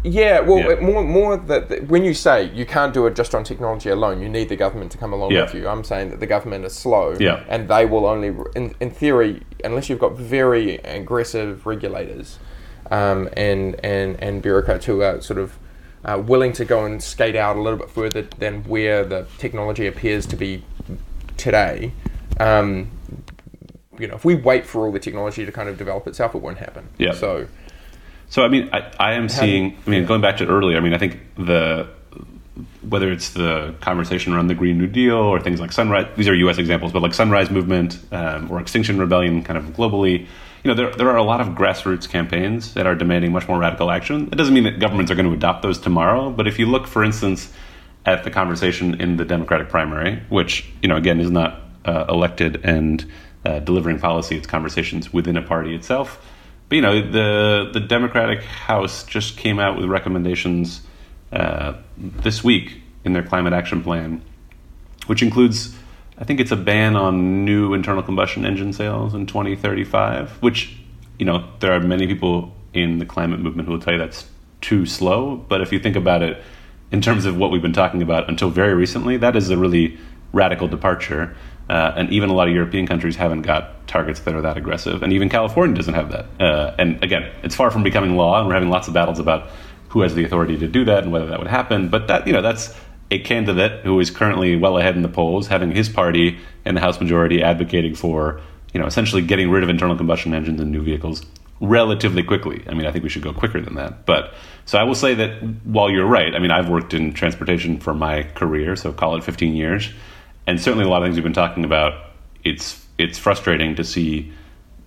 [0.04, 0.80] yeah, well, yeah.
[0.80, 4.30] more more that when you say you can't do it just on technology alone, you
[4.30, 5.44] need the government to come along yeah.
[5.44, 5.68] with you.
[5.68, 7.44] I'm saying that the government is slow, yeah.
[7.48, 12.40] and they will only, in, in theory, unless you've got very aggressive regulators
[12.90, 15.60] um, and and and bureaucrats who are sort of
[16.04, 19.86] uh, willing to go and skate out a little bit further than where the technology
[19.86, 20.64] appears to be
[21.38, 21.94] today.
[22.42, 22.92] Um,
[24.00, 26.42] you know, if we wait for all the technology to kind of develop itself, it
[26.42, 26.88] won't happen.
[26.98, 27.14] Yeah.
[27.14, 27.48] So
[28.32, 29.78] so I mean, I, I am seeing.
[29.86, 30.78] I mean, going back to earlier.
[30.78, 31.90] I mean, I think the
[32.88, 36.08] whether it's the conversation around the Green New Deal or things like Sunrise.
[36.16, 36.58] These are U.S.
[36.58, 40.28] examples, but like Sunrise Movement um, or Extinction Rebellion, kind of globally.
[40.64, 43.60] You know, there, there are a lot of grassroots campaigns that are demanding much more
[43.60, 44.30] radical action.
[44.32, 46.88] It doesn't mean that governments are going to adopt those tomorrow, but if you look,
[46.88, 47.52] for instance,
[48.06, 52.62] at the conversation in the Democratic primary, which you know again is not uh, elected
[52.64, 53.06] and
[53.46, 56.26] uh, delivering policy; it's conversations within a party itself.
[56.70, 60.82] But you know, the the Democratic House just came out with recommendations
[61.32, 64.22] uh, this week in their climate action plan,
[65.08, 65.76] which includes,
[66.18, 70.42] I think it's a ban on new internal combustion engine sales in 2035.
[70.42, 70.78] Which,
[71.18, 74.26] you know, there are many people in the climate movement who will tell you that's
[74.62, 75.36] too slow.
[75.36, 76.42] But if you think about it
[76.92, 79.98] in terms of what we've been talking about until very recently, that is a really
[80.34, 81.36] radical departure.
[81.72, 85.02] Uh, and even a lot of European countries haven't got targets that are that aggressive.
[85.04, 86.26] And even California doesn't have that.
[86.38, 89.50] Uh, and again, it's far from becoming law, and we're having lots of battles about
[89.88, 91.88] who has the authority to do that and whether that would happen.
[91.88, 92.76] But that you know that's
[93.10, 96.82] a candidate who is currently well ahead in the polls, having his party and the
[96.82, 98.42] House majority advocating for
[98.74, 101.26] you know essentially getting rid of internal combustion engines in new vehicles
[101.62, 102.66] relatively quickly.
[102.68, 104.06] I mean, I think we should go quicker than that.
[104.06, 104.34] But
[104.66, 107.94] so I will say that while you're right, I mean, I've worked in transportation for
[107.94, 109.90] my career, so call it 15 years,
[110.48, 112.12] and certainly a lot of things we've been talking about.
[112.44, 114.32] It's it's frustrating to see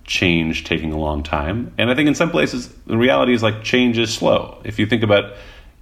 [0.03, 3.63] change taking a long time, and I think in some places the reality is like
[3.63, 4.61] change is slow.
[4.63, 5.33] If you think about,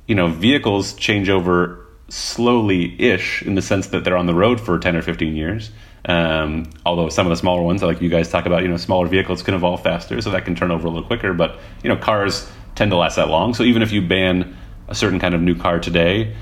[0.07, 4.77] you know, vehicles change over slowly-ish in the sense that they're on the road for
[4.77, 5.71] 10 or 15 years
[6.05, 9.07] um, although some of the smaller ones, like you guys talk about, you know, smaller
[9.07, 11.33] vehicles can evolve faster, so that can turn over a little quicker.
[11.33, 13.53] But you know, cars tend to last that long.
[13.53, 14.57] So even if you ban
[14.87, 16.35] a certain kind of new car today,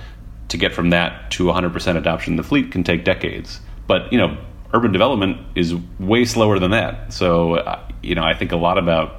[0.51, 3.59] to get from that to 100% adoption in the fleet can take decades.
[3.87, 4.37] But you know,
[4.73, 7.13] urban development is way slower than that.
[7.13, 9.17] So uh, you know, I think a lot about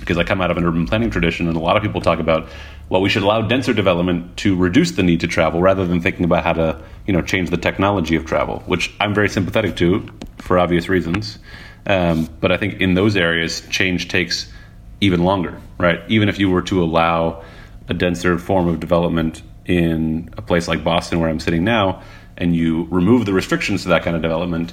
[0.00, 2.18] because I come out of an urban planning tradition, and a lot of people talk
[2.18, 2.48] about
[2.88, 6.24] well, we should allow denser development to reduce the need to travel rather than thinking
[6.24, 10.08] about how to, you know, change the technology of travel, which I'm very sympathetic to
[10.38, 11.38] for obvious reasons.
[11.86, 14.52] Um, but I think in those areas, change takes
[15.00, 16.00] even longer, right?
[16.08, 17.42] Even if you were to allow
[17.88, 22.02] a denser form of development in a place like Boston, where I'm sitting now,
[22.36, 24.72] and you remove the restrictions to that kind of development,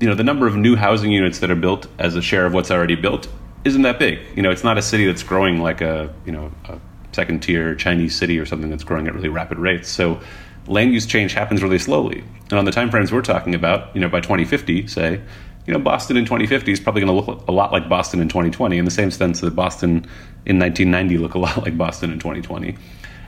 [0.00, 2.52] you know, the number of new housing units that are built as a share of
[2.52, 3.28] what's already built
[3.64, 4.20] isn't that big.
[4.36, 6.78] You know, it's not a city that's growing like a, you know, a
[7.12, 9.88] second tier Chinese city or something that's growing at really rapid rates.
[9.88, 10.20] So
[10.66, 12.22] land use change happens really slowly.
[12.50, 15.20] And on the timeframes we're talking about, you know, by 2050, say,
[15.66, 18.28] you know, Boston in 2050 is probably going to look a lot like Boston in
[18.28, 20.06] 2020, in the same sense that Boston
[20.46, 22.76] in 1990 looked a lot like Boston in 2020.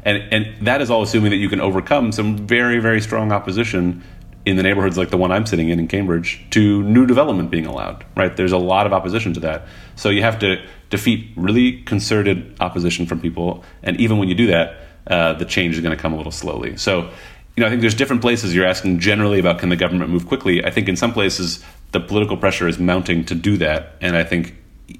[0.04, 4.02] And, and that is all assuming that you can overcome some very, very strong opposition
[4.46, 7.66] in the neighborhoods like the one I'm sitting in in Cambridge to new development being
[7.66, 8.34] allowed, right?
[8.34, 9.66] There's a lot of opposition to that.
[9.96, 13.64] So you have to defeat really concerted opposition from people.
[13.82, 16.32] And even when you do that, uh, the change is going to come a little
[16.32, 16.76] slowly.
[16.76, 17.10] So,
[17.56, 20.26] you know, I think there's different places you're asking generally about can the government move
[20.26, 20.64] quickly.
[20.64, 23.96] I think in some places the political pressure is mounting to do that.
[24.00, 24.54] And I think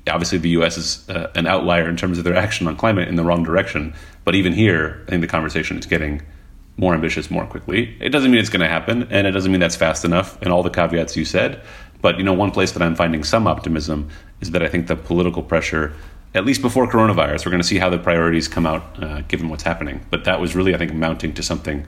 [0.08, 0.76] obviously the U.S.
[0.76, 3.94] is uh, an outlier in terms of their action on climate in the wrong direction.
[4.24, 6.22] But even here, I think the conversation is getting
[6.76, 7.96] more ambitious more quickly.
[8.00, 10.52] It doesn't mean it's going to happen, and it doesn't mean that's fast enough, and
[10.52, 11.62] all the caveats you said.
[12.00, 14.08] But you know, one place that I'm finding some optimism
[14.40, 15.92] is that I think the political pressure,
[16.34, 19.48] at least before coronavirus, we're going to see how the priorities come out uh, given
[19.48, 20.04] what's happening.
[20.10, 21.86] But that was really, I think, mounting to something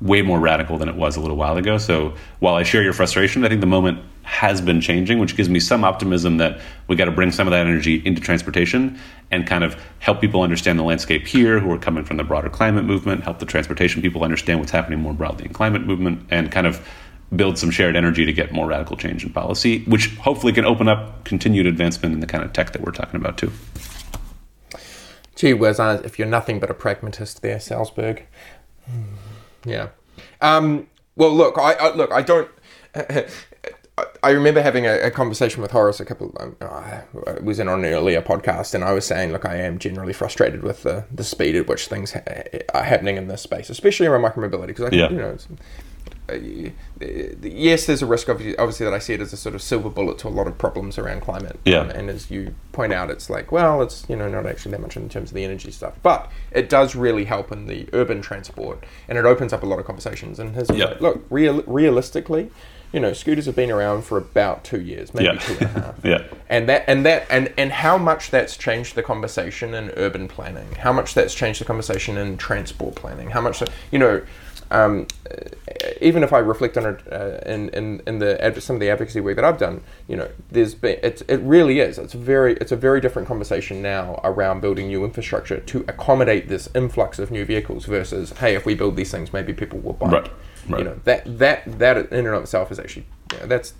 [0.00, 1.78] way more radical than it was a little while ago.
[1.78, 5.48] So while I share your frustration, I think the moment has been changing, which gives
[5.48, 8.98] me some optimism that we got to bring some of that energy into transportation
[9.30, 12.50] and kind of help people understand the landscape here who are coming from the broader
[12.50, 16.52] climate movement, help the transportation people understand what's happening more broadly in climate movement, and
[16.52, 16.86] kind of
[17.34, 20.88] build some shared energy to get more radical change in policy, which hopefully can open
[20.88, 23.50] up continued advancement in the kind of tech that we're talking about too.
[25.36, 28.24] Gee whiz, if you're nothing but a pragmatist there, Salzberg.
[29.64, 29.88] Yeah.
[30.42, 30.86] Um,
[31.16, 32.50] well, look, I, I look, I don't.
[34.22, 36.34] I remember having a, a, conversation with Horace a couple.
[36.38, 37.02] Um, I
[37.42, 40.62] was in on an earlier podcast, and I was saying, look, I am generally frustrated
[40.62, 42.22] with the, the speed at which things ha-
[42.74, 45.10] are happening in this space, especially around micromobility, because I think yeah.
[45.10, 45.36] you know
[46.30, 46.36] uh,
[47.40, 49.88] yes, there's a risk, of obviously, that I see it as a sort of silver
[49.88, 51.58] bullet to a lot of problems around climate.
[51.64, 51.78] Yeah.
[51.78, 54.80] Um, and as you point out, it's like, well, it's you know not actually that
[54.80, 58.20] much in terms of the energy stuff, but it does really help in the urban
[58.20, 60.38] transport, and it opens up a lot of conversations.
[60.38, 60.96] And his yeah.
[61.00, 62.50] look, real, realistically,
[62.92, 65.38] you know, scooters have been around for about two years, maybe yeah.
[65.38, 65.94] two and a half.
[66.04, 66.24] yeah.
[66.48, 70.72] And that and that and and how much that's changed the conversation in urban planning,
[70.76, 74.22] how much that's changed the conversation in transport planning, how much you know
[74.70, 75.06] um,
[76.00, 79.20] even if I reflect on it uh, in, in, in the some of the advocacy
[79.20, 81.98] work that I've done, you know, there's been it's, it really is.
[81.98, 86.68] It's very it's a very different conversation now around building new infrastructure to accommodate this
[86.74, 90.10] influx of new vehicles versus hey, if we build these things, maybe people will buy.
[90.10, 90.30] Right.
[90.68, 90.78] Right.
[90.80, 93.74] You know that that that in and of itself is actually you know, that's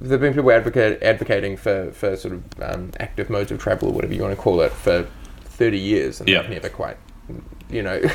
[0.00, 3.92] there've been people advocate, advocating for, for sort of um, active modes of travel or
[3.92, 5.06] whatever you want to call it for
[5.42, 6.40] 30 years and yeah.
[6.40, 6.96] they've never quite
[7.70, 8.00] you know,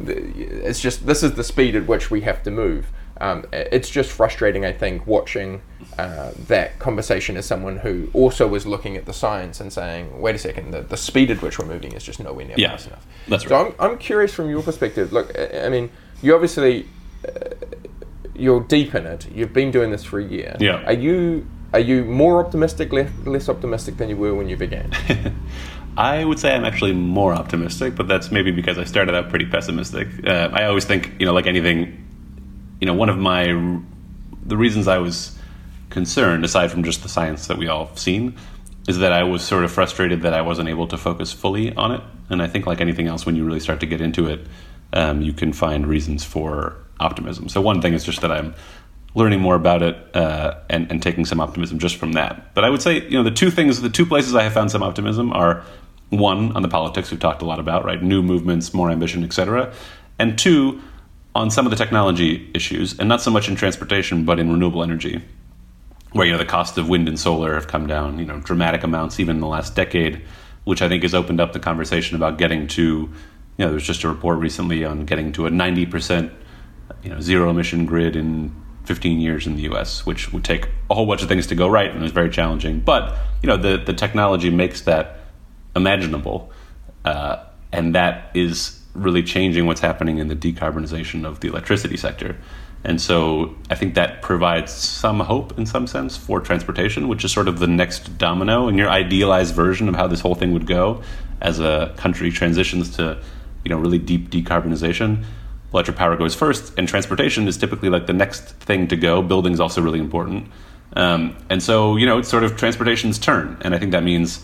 [0.00, 2.90] it's just this is the speed at which we have to move.
[3.20, 5.60] Um, it's just frustrating, I think, watching
[5.98, 10.34] uh, that conversation as someone who also was looking at the science and saying, "Wait
[10.34, 12.86] a second, the, the speed at which we're moving is just nowhere near Yeah, fast
[12.86, 15.12] enough." that's So I'm, I'm curious from your perspective.
[15.12, 15.90] Look, I I mean,
[16.22, 16.86] you obviously
[17.26, 17.50] uh,
[18.34, 19.30] you're deep in it.
[19.32, 20.56] You've been doing this for a year.
[20.60, 20.84] Yeah.
[20.84, 24.90] Are you are you more optimistic, less, less optimistic than you were when you began?
[25.98, 29.46] I would say I'm actually more optimistic, but that's maybe because I started out pretty
[29.46, 30.08] pessimistic.
[30.26, 32.06] Uh, I always think, you know, like anything,
[32.80, 33.46] you know, one of my
[34.46, 35.36] the reasons I was
[35.90, 38.36] concerned, aside from just the science that we all have seen,
[38.86, 41.92] is that I was sort of frustrated that I wasn't able to focus fully on
[41.92, 42.00] it.
[42.30, 44.46] And I think, like anything else, when you really start to get into it,
[44.92, 47.48] um, you can find reasons for optimism.
[47.48, 48.54] So one thing is just that I'm
[49.14, 52.54] learning more about it uh, and, and taking some optimism just from that.
[52.54, 54.70] But I would say, you know, the two things, the two places I have found
[54.70, 55.64] some optimism are
[56.10, 58.02] one on the politics we've talked a lot about, right?
[58.02, 59.72] New movements, more ambition, etc.
[60.18, 60.80] And two
[61.34, 64.82] on some of the technology issues, and not so much in transportation, but in renewable
[64.82, 65.22] energy,
[66.12, 68.82] where you know the cost of wind and solar have come down, you know, dramatic
[68.82, 70.22] amounts even in the last decade,
[70.64, 73.12] which I think has opened up the conversation about getting to,
[73.58, 76.32] you know, there was just a report recently on getting to a ninety percent,
[77.02, 78.54] you know, zero emission grid in
[78.84, 81.68] 15 years in the U.S., which would take a whole bunch of things to go
[81.68, 82.80] right and is very challenging.
[82.80, 85.18] But you know, the the technology makes that
[85.74, 86.50] imaginable,
[87.04, 92.36] uh, and that is really changing what's happening in the decarbonization of the electricity sector.
[92.84, 97.32] And so I think that provides some hope in some sense for transportation, which is
[97.32, 100.66] sort of the next domino in your idealized version of how this whole thing would
[100.66, 101.02] go
[101.40, 103.20] as a country transitions to,
[103.68, 105.24] you know, really deep decarbonization.
[105.72, 109.20] Electric power goes first, and transportation is typically like the next thing to go.
[109.20, 110.50] Building's also really important.
[110.96, 113.58] Um, and so, you know, it's sort of transportation's turn.
[113.60, 114.42] And I think that means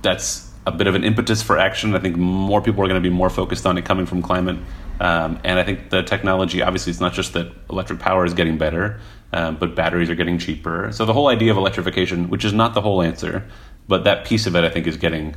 [0.00, 1.94] that's a bit of an impetus for action.
[1.94, 4.56] I think more people are going to be more focused on it coming from climate.
[4.98, 8.56] Um, and I think the technology, obviously, it's not just that electric power is getting
[8.56, 8.98] better,
[9.34, 10.90] um, but batteries are getting cheaper.
[10.92, 13.46] So the whole idea of electrification, which is not the whole answer,
[13.88, 15.36] but that piece of it, I think, is getting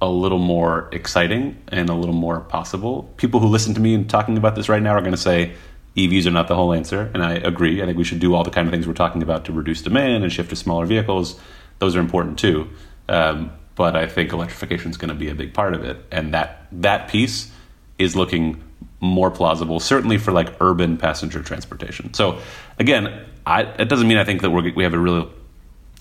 [0.00, 3.12] a little more exciting and a little more possible.
[3.16, 5.54] People who listen to me and talking about this right now are going to say
[5.96, 7.82] EVs are not the whole answer, and I agree.
[7.82, 9.82] I think we should do all the kind of things we're talking about to reduce
[9.82, 11.40] demand and shift to smaller vehicles.
[11.80, 12.68] Those are important too.
[13.08, 16.34] Um, but I think electrification is going to be a big part of it, and
[16.34, 17.50] that that piece
[17.98, 18.62] is looking
[19.00, 22.12] more plausible, certainly for like urban passenger transportation.
[22.14, 22.40] So
[22.78, 25.30] again, I, it doesn't mean I think that we have a real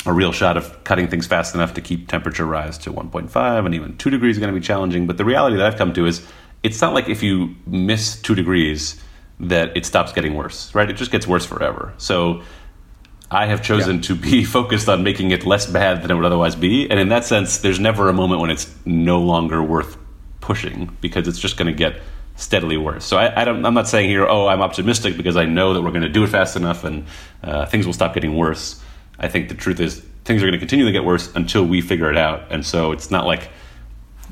[0.08, 3.76] a real shot of cutting things fast enough to keep temperature rise to 1.5 and
[3.76, 5.08] even 2 degrees is going to be challenging.
[5.08, 6.26] But the reality that I've come to is
[6.64, 9.02] it's not like if you miss 2 degrees
[9.40, 10.90] that it stops getting worse, right?
[10.90, 11.94] It just gets worse forever.
[11.98, 12.42] So
[13.30, 14.02] I have chosen Yeah.
[14.04, 16.90] to be focused on making it less bad than it would otherwise be.
[16.90, 19.98] And in that sense, there's never a moment when it's no longer worth
[20.42, 22.02] pushing because it's just going to get
[22.36, 23.04] steadily worse.
[23.04, 25.82] So I, I don't, I'm not saying here, oh, I'm optimistic because I know that
[25.82, 27.06] we're going to do it fast enough and
[27.44, 28.82] uh, things will stop getting worse.
[29.20, 31.82] I think the truth is things are going to continue to get worse until we
[31.82, 32.44] figure it out.
[32.52, 33.50] And so it's not like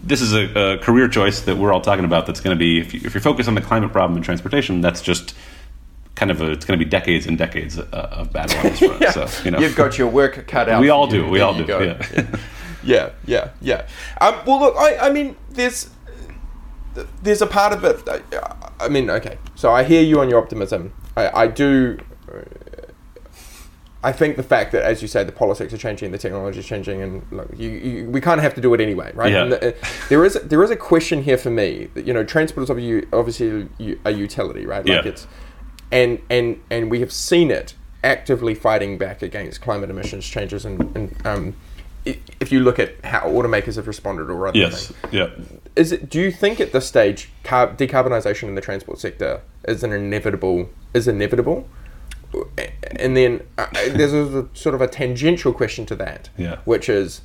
[0.04, 2.80] this is a, a career choice that we're all talking about that's going to be,
[2.80, 5.34] if, you, if you're focused on the climate problem and transportation, that's just
[6.16, 8.80] kind of a, it's going to be decades and decades uh, of battle on this
[8.80, 9.02] front.
[9.02, 9.12] yeah.
[9.12, 10.80] So, you know, You've got your work cut out.
[10.82, 11.24] we all you.
[11.24, 11.30] do.
[11.30, 11.66] We There all do.
[11.66, 11.80] go.
[11.80, 12.36] Yeah.
[12.84, 13.88] yeah, yeah, yeah.
[14.22, 15.90] Um, well, look, I, I mean, there's
[17.24, 18.08] there's a part of it.
[18.08, 18.22] I,
[18.80, 20.94] I mean, okay, so I hear you on your optimism.
[21.18, 21.98] I, I do.
[24.06, 26.66] I think the fact that, as you say, the politics are changing, the technology is
[26.68, 29.32] changing, and look, you, you, we kind of have to do it anyway, right?
[29.32, 29.42] Yeah.
[29.42, 31.90] And the, uh, there is there is a question here for me.
[31.96, 33.68] That, you know, transport is obviously obviously
[34.06, 34.86] a utility, right?
[34.86, 35.10] Like Yeah.
[35.12, 35.26] it's
[35.92, 40.96] and and and we have seen it actively fighting back against climate emissions changes and,
[40.96, 41.56] and um,
[42.06, 44.90] if you look at how automakers have responded or other yes.
[44.92, 45.30] things Yeah.
[45.76, 49.84] is it do you think at this stage car- decarbonisation in the transport sector is
[49.84, 51.68] an inevitable is inevitable
[53.00, 56.58] and then uh, there's a, sort of a tangential question to that Yeah.
[56.66, 57.22] which is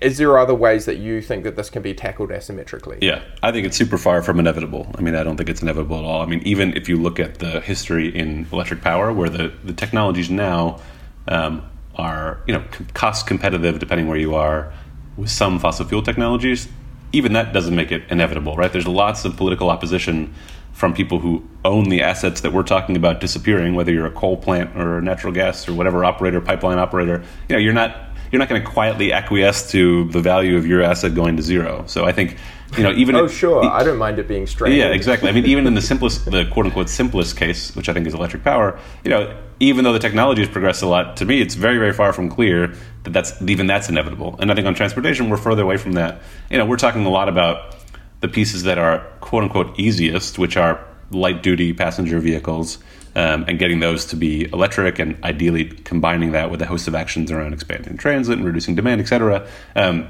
[0.00, 3.52] is there other ways that you think that this can be tackled asymmetrically Yeah, I
[3.52, 4.90] think it's super far from inevitable.
[4.96, 6.22] I mean, I don't think it's inevitable at all.
[6.22, 9.74] I mean, even if you look at the history in electric power, where the, the
[9.74, 10.80] technologies now
[11.28, 11.62] um,
[11.96, 12.64] are, you know,
[12.94, 14.72] cost competitive depending where you are
[15.18, 16.68] with some fossil fuel technologies,
[17.12, 18.72] even that doesn't make it inevitable, right?
[18.72, 20.32] There's lots of political opposition
[20.76, 24.36] from people who own the assets that we're talking about disappearing, whether you're a coal
[24.36, 27.24] plant or a natural gas or whatever operator, pipeline operator.
[27.48, 27.96] You know, you're not
[28.30, 31.84] you're not going to quietly acquiesce to the value of your asset going to zero.
[31.86, 32.36] So I think,
[32.76, 35.30] you know, even oh sure e- i don't mind it being straight yeah, exactly.
[35.30, 38.12] I mean, even in the simplest, the quote unquote simplest case, which I think is
[38.12, 41.54] electric power, you know, even though the technology has progressed a lot, to me, it's
[41.54, 42.74] very, very far from clear
[43.04, 44.36] that that's even that's inevitable.
[44.40, 46.20] And I think on transportation, we're further away from that.
[46.50, 47.76] You know, we're talking a lot about
[48.20, 52.78] the pieces that are quote unquote easiest, which are light duty passenger vehicles,
[53.14, 56.94] um, and getting those to be electric, and ideally combining that with a host of
[56.94, 59.46] actions around expanding transit and reducing demand, et cetera.
[59.74, 60.08] Um,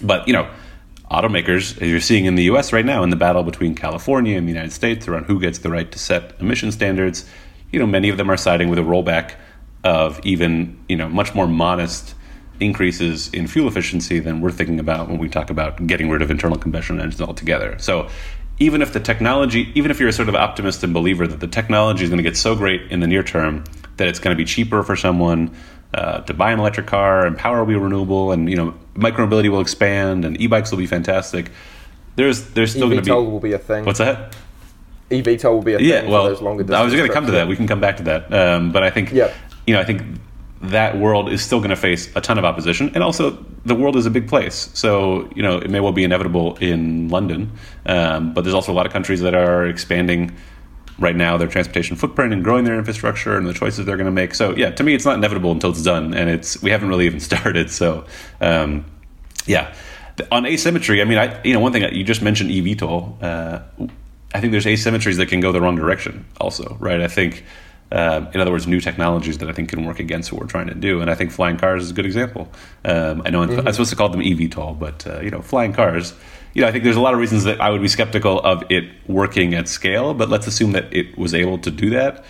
[0.00, 0.48] but you know,
[1.10, 2.72] automakers, as you're seeing in the U.S.
[2.72, 5.70] right now, in the battle between California and the United States around who gets the
[5.70, 7.28] right to set emission standards,
[7.70, 9.34] you know, many of them are siding with a rollback
[9.84, 12.14] of even you know much more modest
[12.64, 16.30] increases in fuel efficiency than we're thinking about when we talk about getting rid of
[16.30, 17.78] internal combustion engines altogether.
[17.78, 18.08] So
[18.58, 21.46] even if the technology, even if you're a sort of optimist and believer that the
[21.46, 23.64] technology is going to get so great in the near term
[23.96, 25.54] that it's going to be cheaper for someone
[25.94, 29.50] uh, to buy an electric car and power will be renewable and you know micromobility
[29.50, 31.50] will expand and e-bikes will be fantastic.
[32.16, 33.84] There's there's still going to be will be a thing.
[33.84, 34.34] What's that?
[35.12, 37.26] eVTOL will be a yeah, thing well, for those longer I was going to come
[37.26, 37.48] to that.
[37.48, 38.32] We can come back to that.
[38.32, 39.32] Um, but I think, Yeah.
[39.66, 40.02] you know, I think
[40.62, 43.30] that world is still going to face a ton of opposition, and also
[43.64, 44.70] the world is a big place.
[44.74, 47.52] So you know, it may well be inevitable in London,
[47.86, 50.36] um, but there's also a lot of countries that are expanding
[50.98, 54.12] right now their transportation footprint and growing their infrastructure and the choices they're going to
[54.12, 54.34] make.
[54.34, 57.06] So yeah, to me, it's not inevitable until it's done, and it's we haven't really
[57.06, 57.70] even started.
[57.70, 58.06] So
[58.40, 58.84] um,
[59.46, 59.74] yeah,
[60.30, 63.22] on asymmetry, I mean, I you know one thing you just mentioned eVTOL.
[63.22, 63.62] Uh,
[64.34, 66.24] I think there's asymmetries that can go the wrong direction.
[66.40, 67.00] Also, right?
[67.00, 67.44] I think.
[67.92, 70.68] Uh, in other words, new technologies that I think can work against what we're trying
[70.68, 72.50] to do, and I think flying cars is a good example.
[72.86, 76.14] Um, I know I'm supposed to call them eVTOL, but uh, you know, flying cars.
[76.54, 78.64] You know, I think there's a lot of reasons that I would be skeptical of
[78.70, 82.24] it working at scale, but let's assume that it was able to do that.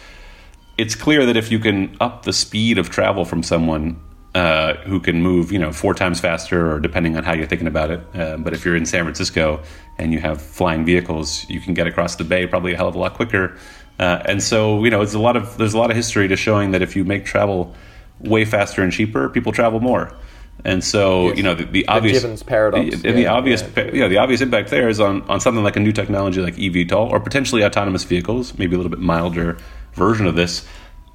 [0.79, 4.01] It's clear that if you can up the speed of travel from someone
[4.35, 7.67] uh, who can move, you know, four times faster, or depending on how you're thinking
[7.67, 8.01] about it.
[8.15, 9.63] Uh, but if you're in San Francisco
[9.99, 12.95] and you have flying vehicles, you can get across the bay probably a hell of
[12.95, 13.57] a lot quicker.
[13.99, 16.37] Uh, and so, you know, it's a lot of there's a lot of history to
[16.37, 17.75] showing that if you make travel
[18.21, 20.17] way faster and cheaper, people travel more.
[20.65, 21.37] And so, Yes.
[21.39, 23.91] you know, the, the obvious Jevons paradox, and the obvious, yeah.
[23.93, 27.11] yeah, the obvious impact there is on on something like a new technology like eVTOL
[27.11, 29.57] or potentially autonomous vehicles, maybe a little bit milder
[29.95, 30.67] version of this.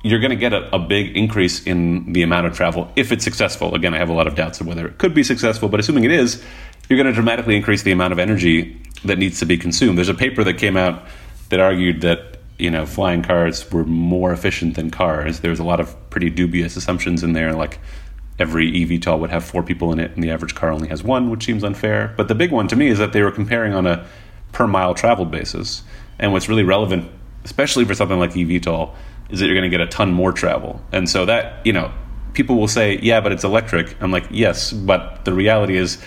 [0.03, 3.23] You're going to get a, a big increase in the amount of travel if it's
[3.23, 3.73] successful.
[3.73, 6.03] Again, I have a lot of doubts of whether it could be successful, but assuming
[6.03, 6.43] it is,
[6.87, 9.97] you're going to dramatically increase the amount of energy that needs to be consumed.
[9.97, 11.03] There's a paper that came out
[11.49, 15.41] that argued that you know flying cars were more efficient than cars.
[15.41, 17.79] There was a lot of pretty dubious assumptions in there, like
[18.39, 21.29] every eVTOL would have four people in it, and the average car only has one,
[21.29, 22.13] which seems unfair.
[22.17, 24.05] But the big one to me is that they were comparing on a
[24.51, 25.83] per mile traveled basis.
[26.19, 27.11] And what's really relevant,
[27.43, 28.93] especially for something like eVTOL,
[29.29, 30.81] is that you're going to get a ton more travel.
[30.91, 31.91] And so that, you know,
[32.33, 34.01] people will say, yeah, but it's electric.
[34.01, 36.01] I'm like, yes, but the reality is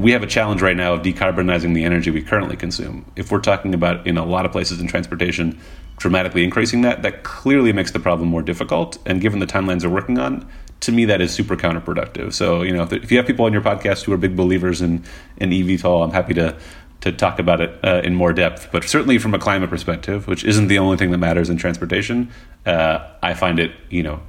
[0.00, 3.04] we have a challenge right now of decarbonizing the energy we currently consume.
[3.16, 5.58] If we're talking about in a lot of places in transportation,
[5.98, 8.98] dramatically increasing that, that clearly makes the problem more difficult.
[9.06, 10.48] And given the timelines we're working on,
[10.80, 12.32] to me, that is super counterproductive.
[12.32, 14.80] So, you know, if, if you have people on your podcast who are big believers
[14.80, 15.04] in,
[15.36, 16.56] in eVTOL, I'm happy to
[17.00, 18.68] to talk about it uh, in more depth.
[18.70, 22.30] But certainly from a climate perspective, which isn't the only thing that matters in transportation,
[22.66, 24.20] uh, I find it, you know,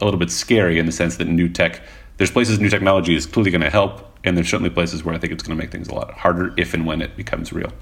[0.00, 1.82] a little bit scary in the sense that new tech,
[2.16, 5.18] there's places new technology is clearly going to help, and there's certainly places where I
[5.18, 7.72] think it's going to make things a lot harder if and when it becomes real.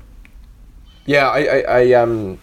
[1.06, 2.38] Yeah, I, I, I um,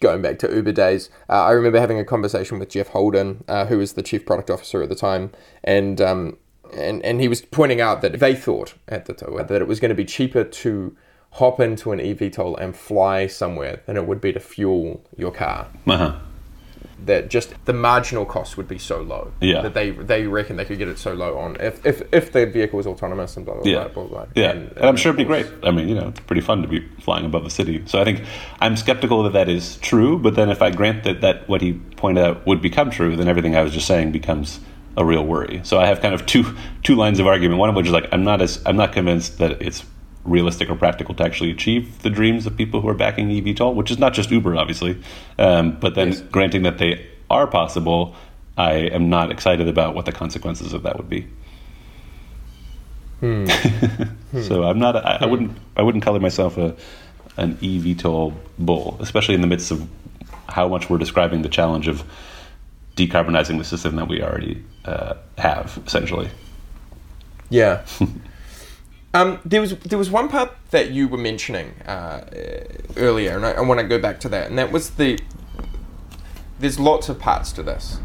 [0.00, 3.66] going back to Uber days, uh, I remember having a conversation with Jeff Holden, uh,
[3.66, 5.30] who was the chief product officer at the time,
[5.62, 6.36] and um,
[6.72, 9.80] and and he was pointing out that they thought at the time that it was
[9.80, 10.96] going to be cheaper to
[11.32, 15.66] hop into an eVTOL and fly somewhere than it would be to fuel your car.
[15.86, 16.16] Uh-huh.
[17.06, 19.32] That just the marginal cost would be so low.
[19.40, 19.62] Yeah.
[19.62, 22.46] That they they reckon they could get it so low on if if, if the
[22.46, 23.88] vehicle was autonomous and blah blah Yeah.
[23.88, 24.26] blah blah blah.
[24.34, 25.46] Yeah, and, I'm sure it'd be great.
[25.62, 27.82] I mean, you know, it's pretty fun to be flying above the city.
[27.86, 28.22] So I think
[28.60, 30.18] I'm skeptical that that is true.
[30.18, 33.28] But then if I grant that that what he pointed out would become true, then
[33.28, 34.60] everything I was just saying becomes
[34.96, 35.60] a real worry.
[35.64, 37.58] So I have kind of two two lines of argument.
[37.58, 39.84] One of which is like I'm not as I'm not convinced that it's
[40.24, 43.90] realistic or practical to actually achieve the dreams of people who are backing eVTOL, which
[43.90, 45.02] is not just Uber, obviously.
[45.38, 46.20] Um, but then Yes.
[46.20, 48.14] granting that they are possible,
[48.56, 51.26] I am not excited about what the consequences of that would be.
[54.42, 54.96] so I'm not.
[54.96, 55.56] I, I wouldn't.
[55.76, 56.76] I wouldn't color myself a
[57.36, 59.88] an eVTOL bull, especially in the midst of
[60.48, 62.04] how much we're describing the challenge of
[62.96, 66.28] decarbonizing the system that we already uh, have, essentially.
[67.50, 67.84] Yeah.
[69.14, 72.24] um, there was there was one part that you were mentioning uh,
[72.96, 75.18] earlier, and I, I want to go back to that, and that was the.
[76.58, 77.98] There's lots of parts to this.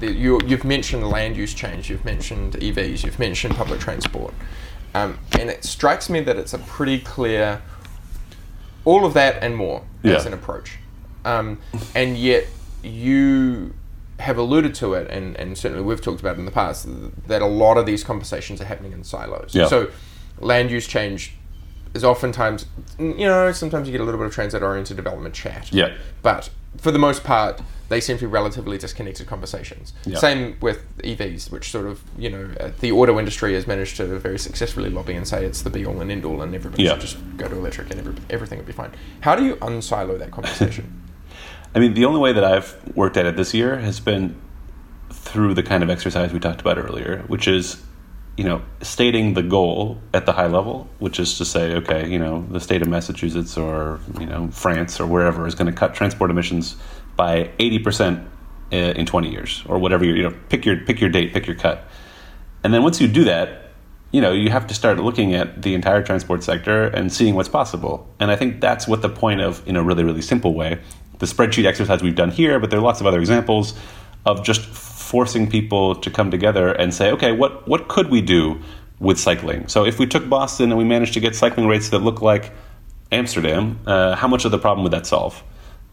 [0.00, 4.32] You, you've mentioned land use change, you've mentioned EVs, you've mentioned public transport,
[4.94, 7.62] um, and it strikes me that it's a pretty clear.
[8.84, 10.78] All of that and more as an approach,
[11.24, 11.58] um,
[11.94, 12.46] and yet
[12.84, 13.74] you
[14.18, 16.86] have alluded to it, and, and certainly we've talked about it in the past,
[17.26, 19.54] that a lot of these conversations are happening in silos.
[19.54, 19.66] Yeah.
[19.66, 19.90] So,
[20.40, 21.34] land use change
[21.94, 22.66] is oftentimes,
[22.98, 25.72] you know, sometimes you get a little bit of transit-oriented development chat.
[25.72, 25.94] Yeah.
[26.22, 29.92] But for the most part, they seem to be relatively disconnected conversations.
[30.04, 30.18] Yeah.
[30.18, 34.04] Same with EVs, which sort of, you know, uh, the auto industry has managed to
[34.18, 36.92] very successfully lobby and say it's the be all and end all and everybody Yeah.
[36.92, 38.90] should just go to electric and every, everything will be fine.
[39.20, 41.02] How do you unsilo that conversation?
[41.74, 44.34] I mean, the only way that I've worked at it this year has been
[45.10, 47.82] through the kind of exercise we talked about earlier, which is,
[48.36, 52.18] you know, stating the goal at the high level, which is to say, okay, you
[52.18, 55.94] know, the state of Massachusetts or, you know, France or wherever is going to cut
[55.94, 56.76] transport emissions
[57.16, 58.26] by 80%
[58.72, 61.46] eh, in 20 years or whatever you you know, pick your pick your date, pick
[61.46, 61.88] your cut.
[62.62, 63.70] And then once you do that,
[64.12, 67.48] you know, you have to start looking at the entire transport sector and seeing what's
[67.48, 68.08] possible.
[68.20, 70.80] And I think that's what the point of, in a really, really simple way,
[71.18, 73.74] the spreadsheet exercise we've done here, but there are lots of other examples
[74.24, 74.60] of just
[75.06, 78.60] forcing people to come together and say, okay, what, what could we do
[78.98, 79.68] with cycling?
[79.68, 82.52] So if we took Boston and we managed to get cycling rates that look like
[83.12, 85.44] Amsterdam, uh, how much of the problem would that solve?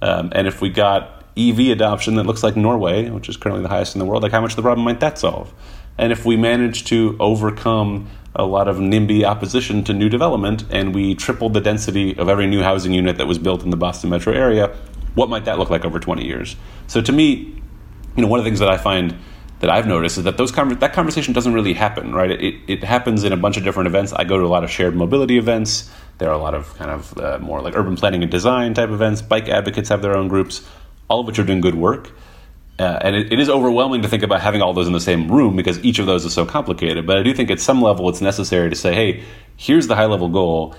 [0.01, 3.69] Um, and if we got EV adoption that looks like Norway, which is currently the
[3.69, 5.53] highest in the world, like how much of the problem might that solve?
[5.99, 10.95] And if we manage to overcome a lot of NIMBY opposition to new development and
[10.95, 14.09] we tripled the density of every new housing unit that was built in the Boston
[14.09, 14.75] metro area,
[15.13, 16.55] what might that look like over 20 years?
[16.87, 17.61] So to me,
[18.15, 19.15] you know, one of the things that I find
[19.59, 22.31] that I've noticed is that those conver- that conversation doesn't really happen, right?
[22.31, 24.11] It, it happens in a bunch of different events.
[24.11, 25.89] I go to a lot of shared mobility events.
[26.17, 28.89] There are a lot of kind of uh, more like urban planning and design type
[28.89, 29.21] events.
[29.21, 30.67] Bike advocates have their own groups,
[31.07, 32.11] all of which are doing good work.
[32.79, 35.31] Uh, and it, it is overwhelming to think about having all those in the same
[35.31, 37.05] room because each of those is so complicated.
[37.05, 39.23] But I do think at some level it's necessary to say, hey,
[39.55, 40.75] here's the high level goal,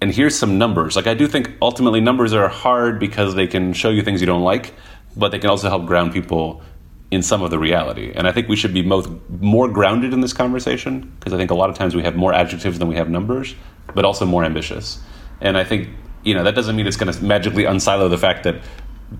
[0.00, 0.96] and here's some numbers.
[0.96, 4.26] Like I do think ultimately numbers are hard because they can show you things you
[4.26, 4.74] don't like,
[5.16, 6.62] but they can also help ground people
[7.10, 8.12] in some of the reality.
[8.14, 9.08] And I think we should be both
[9.40, 12.34] more grounded in this conversation because I think a lot of times we have more
[12.34, 13.54] adjectives than we have numbers,
[13.94, 15.00] but also more ambitious.
[15.40, 15.88] And I think
[16.22, 18.56] you know that doesn't mean it's going to magically unsilo the fact that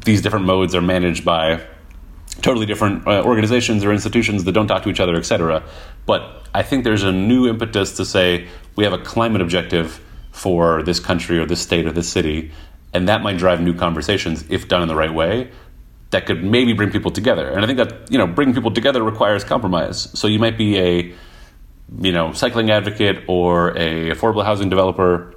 [0.05, 1.65] these different modes are managed by
[2.43, 5.63] totally different uh, organizations or institutions that don't talk to each other, et cetera.
[6.07, 10.83] But I think there's a new impetus to say we have a climate objective for
[10.83, 12.53] this country or this state or this city,
[12.93, 15.51] and that might drive new conversations if done in the right way.
[16.11, 19.03] That could maybe bring people together, and I think that you know bringing people together
[19.03, 20.09] requires compromise.
[20.19, 21.15] So you might be a
[22.01, 25.35] you know cycling advocate or a affordable housing developer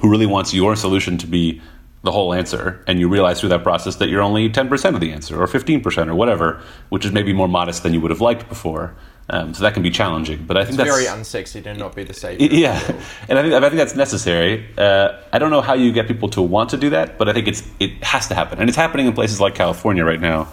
[0.00, 1.60] who really wants your solution to be
[2.04, 5.12] the whole answer, and you realize through that process that you're only 10% of the
[5.12, 8.48] answer, or 15%, or whatever, which is maybe more modest than you would have liked
[8.48, 8.94] before.
[9.30, 10.44] Um, so that can be challenging.
[10.46, 12.48] But I think It's that's very unsexy to not be the savior.
[12.50, 12.80] yeah,
[13.28, 14.66] and I think I think that's necessary.
[14.76, 17.34] Uh, I don't know how you get people to want to do that, but I
[17.34, 20.48] think it's it has to happen, and it's happening in places like California right now,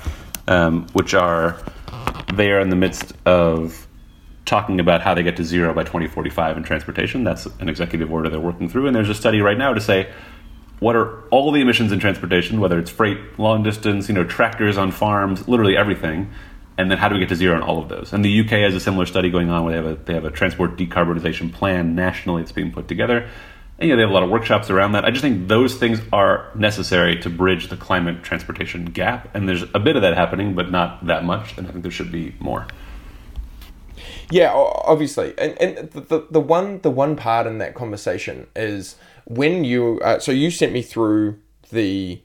[0.49, 1.57] um, which are
[2.33, 3.87] they are in the midst of
[4.43, 7.23] talking about how they get to zero by 2045 in transportation.
[7.23, 10.11] That's an executive order they're working through, and there's a study right now to say
[10.79, 14.77] what are all the emissions in transportation, whether it's freight, long distance, you know, tractors
[14.77, 16.29] on farms, literally everything,
[16.77, 18.13] and then how do we get to zero on all of those?
[18.13, 20.25] And the UK has a similar study going on where they have a they have
[20.25, 23.29] a transport decarbonization plan nationally that's being put together.
[23.77, 25.03] And, know, they have a lot of workshops around that.
[25.03, 29.63] I just think those things are necessary to bridge the climate transportation gap, and there's
[29.73, 31.57] a bit of that happening, but not that much.
[31.57, 32.67] And I think there should be more.
[34.31, 38.95] Yeah, obviously, and and the, the the one the one part in that conversation is
[39.25, 42.21] when you uh, so you sent me through the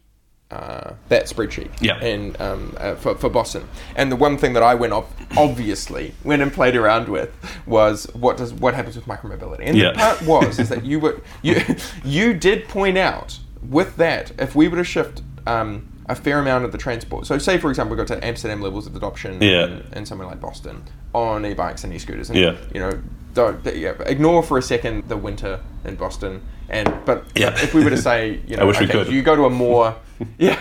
[0.51, 1.97] uh, that spreadsheet, Yeah.
[2.05, 6.15] and um, uh, for for Boston, and the one thing that I went off obviously
[6.25, 7.31] went and played around with
[7.67, 9.93] was what does what happens with micromobility, and Yeah.
[9.93, 11.57] the part was is that you were you
[12.05, 13.39] you did point out
[13.69, 15.23] with that if we were to shift.
[15.47, 17.25] Um, a fair amount of the transport.
[17.25, 19.67] So, say for example, we got to Amsterdam levels of adoption Yeah.
[19.67, 20.83] in, in somewhere like Boston
[21.15, 22.31] on e-bikes and e-scooters.
[22.31, 22.57] And, Yeah.
[22.75, 23.01] You know,
[23.33, 26.41] don't yeah, ignore for a second the winter in Boston.
[26.69, 27.51] And but Yeah.
[27.63, 29.13] if we were to say, you know, I wish we okay, could.
[29.13, 29.95] you go to a more
[30.39, 30.59] yeah,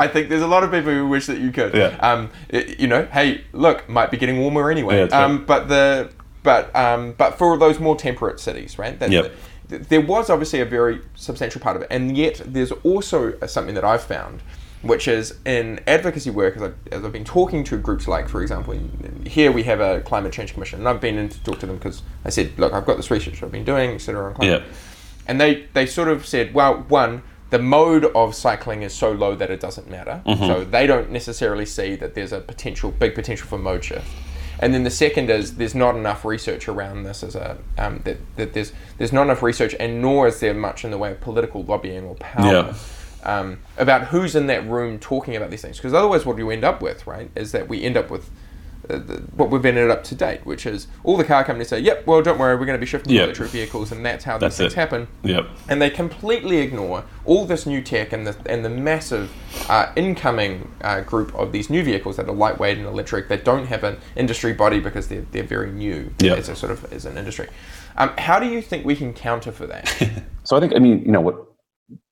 [0.00, 1.74] I think there's a lot of people who wish that you could.
[1.74, 1.96] Yeah.
[2.00, 4.94] Um, i- you know, hey, look, might be getting warmer anyway.
[4.96, 5.24] Yeah, that's right.
[5.24, 6.10] um, but the
[6.42, 8.98] but um, but for those more temperate cities, right?
[8.98, 9.32] That, Yep.
[9.68, 13.74] th- there was obviously a very substantial part of it, and yet there's also something
[13.74, 14.42] that I've found,
[14.82, 16.56] which is in advocacy work.
[16.56, 19.80] As I've, as I've been talking to groups like, for example, in- here we have
[19.80, 22.58] a climate change commission, and I've been in to talk to them because I said,
[22.58, 24.28] look, I've got this research I've been doing, etc.
[24.28, 24.74] on climate, Yeah.
[25.28, 27.22] and they they sort of said, well, one.
[27.50, 30.20] The mode of cycling is so low that it doesn't matter.
[30.38, 34.06] So they don't necessarily see that there's a potential, big potential for mode shift.
[34.60, 38.18] And then the second is there's not enough research around this as a um, that,
[38.36, 41.20] that there's there's not enough research and nor is there much in the way of
[41.20, 42.74] political lobbying or power Yeah.
[43.38, 46.64] um, about who's in that room talking about these things because otherwise what you end
[46.64, 48.30] up with right is that we end up with
[48.90, 51.78] uh, the, what we've ended up to date, which is all the car companies say,
[51.80, 53.20] "Yep, well, don't worry, we're going to be shifting Yep.
[53.20, 54.76] to electric vehicles," and that's how That's these things it.
[54.76, 55.08] happen.
[55.22, 55.46] Yep.
[55.68, 59.30] And they completely ignore all this new tech and the and the massive
[59.68, 63.66] uh, incoming uh, group of these new vehicles that are lightweight and electric that don't
[63.66, 66.38] have an industry body because they're they're very new Yep.
[66.38, 67.48] as a sort of as an industry.
[67.96, 69.86] Um, how do you think we can counter for that?
[70.44, 71.36] So I think, I mean, you know, what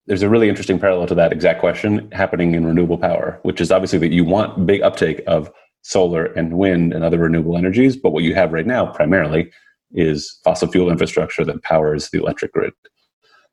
[0.07, 3.73] there's a really interesting parallel to that exact question happening in renewable power, which is
[3.73, 5.51] obviously that you want big uptake of
[5.87, 9.53] solar and wind and other renewable energies, but what you have right now primarily
[9.93, 12.73] is fossil fuel infrastructure that powers the electric grid.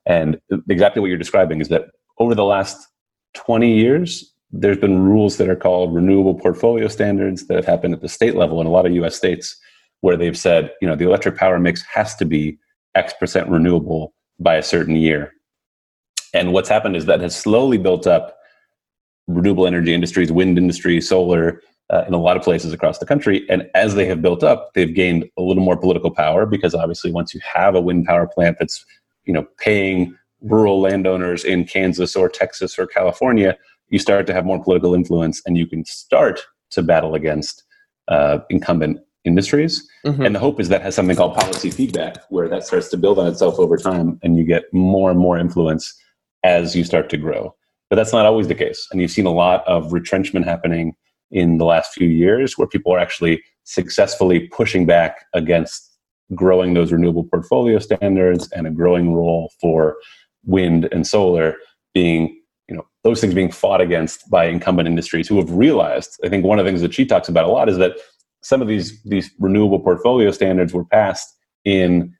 [0.08, 2.88] And exactly what you're describing is that over the last
[3.36, 8.02] 20 years, there's been rules that are called renewable portfolio standards that have happened at
[8.02, 9.56] the state level in a lot of US states
[10.02, 12.58] where they've said, you know, the electric power mix has to be
[12.96, 15.34] X percent renewable by a certain year.
[16.34, 18.36] And what's happened is that has slowly built up
[19.28, 23.46] renewable energy industries, wind industry, solar, uh, in a lot of places across the country.
[23.50, 27.12] And as they have built up, they've gained a little more political power because obviously
[27.12, 28.86] once you have a wind power plant that's,
[29.26, 33.58] you know, paying rural landowners in Kansas or Texas or California,
[33.90, 37.64] you start to have more political influence and you can start to battle against
[38.08, 39.88] uh, incumbent industries.
[40.06, 40.26] Mhm.
[40.26, 43.20] And the hope is that has something called policy feedback, where that starts to build
[43.20, 45.98] on itself over time and you get more and more influence
[46.44, 47.56] as you start to grow.
[47.90, 48.88] But that's not always the case.
[48.92, 50.96] And you've seen a lot of retrenchment happening
[51.34, 55.92] in the last few years where people are actually successfully pushing back against
[56.34, 59.98] growing those renewable portfolio standards and a growing role for
[60.46, 61.56] wind and solar
[61.94, 66.30] being you know those things being fought against by incumbent industries who have realized i
[66.30, 67.98] think one of the things that she talks about a lot is that
[68.42, 71.28] some of these these renewable portfolio standards were passed
[71.66, 72.14] in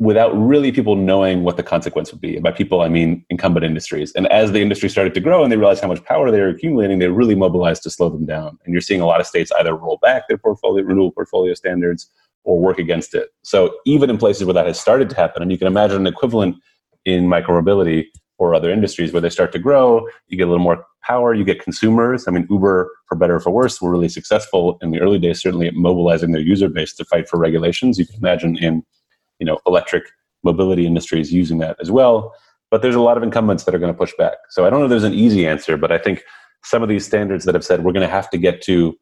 [0.00, 2.34] without really people knowing what the consequence would be.
[2.34, 4.12] And by people, I mean incumbent industries.
[4.14, 6.48] And as the industry started to grow and they realized how much power they were
[6.48, 8.58] accumulating, they really mobilized to slow them down.
[8.64, 12.10] And you're seeing a lot of states either roll back their portfolio renewable portfolio standards
[12.44, 13.28] or work against it.
[13.42, 16.06] So even in places where that has started to happen, and you can imagine an
[16.06, 16.56] equivalent
[17.04, 18.06] in micromobility
[18.38, 21.44] or other industries where they start to grow, you get a little more power, you
[21.44, 22.26] get consumers.
[22.26, 25.42] I mean, Uber, for better or for worse, were really successful in the early days,
[25.42, 27.98] certainly at mobilizing their user base to fight for regulations.
[27.98, 28.82] You can imagine in
[29.40, 30.04] you know electric
[30.44, 32.34] mobility industry is using that as well.
[32.70, 34.36] But there's a lot of incumbents that are going to push back.
[34.50, 36.22] So I don't know there's an easy answer, but I think
[36.62, 38.96] some of these standards that have said we're going to have to get to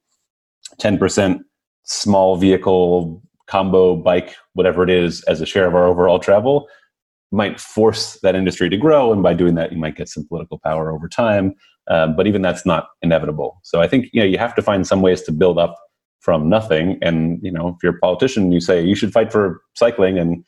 [0.81, 1.41] 10%
[1.85, 6.69] small vehicle combo bike, whatever it is, as a share of our overall travel
[7.31, 9.13] might force that industry to grow.
[9.13, 11.55] And by doing that, you might get some political power over time.
[11.91, 13.61] Um, but even that's not inevitable.
[13.65, 15.75] So I think you know you have to find some ways to build up
[16.21, 16.99] from nothing.
[17.03, 20.45] And you know, if you're a politician, you say you should fight for cycling, and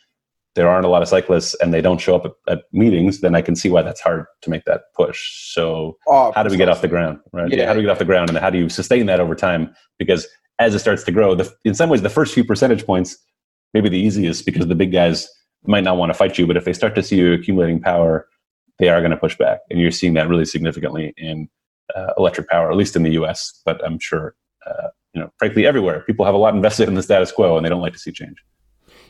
[0.54, 3.34] there aren't a lot of cyclists, and they don't show up at, at meetings, then
[3.34, 5.52] I can see why that's hard to make that push.
[5.52, 7.50] So Oh, how do we get off the ground, right?
[7.50, 7.66] Yeah.
[7.66, 9.74] How do we get off the ground, and how do you sustain that over time?
[9.98, 10.26] Because
[10.58, 13.16] as it starts to grow, the, in some ways, the first few percentage points
[13.74, 15.28] maybe the easiest because the big guys
[15.66, 18.26] might not want to fight you, but if they start to see you accumulating power,
[18.78, 21.48] they are going to push back, and you're seeing that really significantly in
[21.94, 23.60] uh, electric power, at least in the U.S.
[23.64, 24.34] But I'm sure,
[24.66, 27.64] uh, you know, frankly, everywhere people have a lot invested in the status quo, and
[27.64, 28.36] they don't like to see change.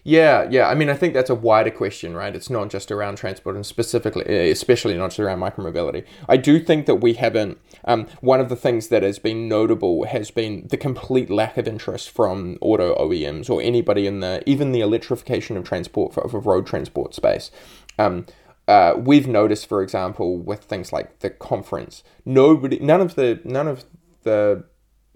[0.02, 0.68] Yeah, yeah.
[0.68, 2.34] I mean, I think that's a wider question, right?
[2.34, 6.06] It's not just around transport and specifically, eh, especially not just around micromobility.
[6.28, 7.58] I do think that we haven't.
[7.84, 11.68] Um, one of the things that has been notable has been the complete lack of
[11.68, 16.66] interest from auto OEMs or anybody in the even the electrification of transport for, road
[16.66, 17.50] transport space.
[17.98, 18.24] Um,
[18.66, 23.66] uh, we've noticed, for example, with things like the conference, nobody, none of the, none
[23.66, 23.84] of
[24.22, 24.64] the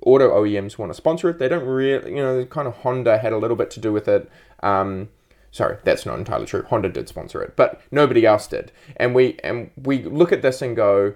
[0.04, 1.38] auto OEMs want to sponsor it.
[1.38, 4.06] They don't really, you know, kind of Honda had a little bit to do with
[4.08, 4.30] it.
[4.62, 5.08] Um,
[5.50, 6.62] sorry, that's not entirely true.
[6.62, 8.72] Honda did sponsor it, but nobody else did.
[8.96, 11.14] And we and we look at this and go,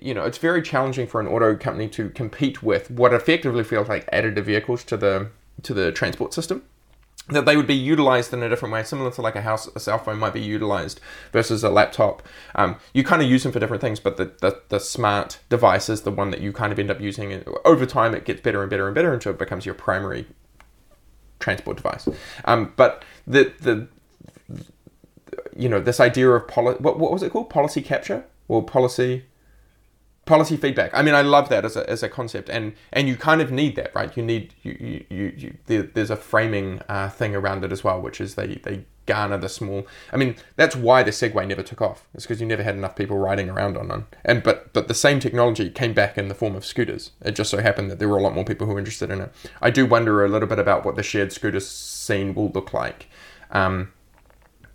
[0.00, 3.88] you know, it's very challenging for an auto company to compete with what effectively feels
[3.88, 5.30] like additive vehicles to the
[5.62, 6.62] to the transport system
[7.28, 9.80] that they would be utilized in a different way, similar to like a house, a
[9.80, 11.00] cell phone might be utilized
[11.32, 12.22] versus a laptop.
[12.54, 15.88] Um, you kind of use them for different things, but the, the, the smart device
[15.88, 17.32] is the one that you kind of end up using.
[17.32, 20.26] And over time, it gets better and better and better until it becomes your primary
[21.40, 22.08] transport device.
[22.44, 23.88] Um, but the the
[25.56, 29.24] you know this idea of policy, what what was it called policy capture or policy
[30.26, 30.90] policy feedback.
[30.92, 33.50] I mean, I love that as a, as a concept, and and you kind of
[33.50, 34.14] need that, right?
[34.16, 38.00] You need you you, you, there, there's a framing uh, thing around it as well,
[38.00, 39.86] which is they they garner the small.
[40.12, 42.06] I mean, that's why the Segway never took off.
[42.12, 44.08] It's because you never had enough people riding around on them.
[44.24, 47.12] And but but the same technology came back in the form of scooters.
[47.22, 49.20] It just so happened that there were a lot more people who were interested in
[49.20, 49.32] it.
[49.62, 53.08] I do wonder a little bit about what the shared scooter scene will look like.
[53.52, 53.92] Um,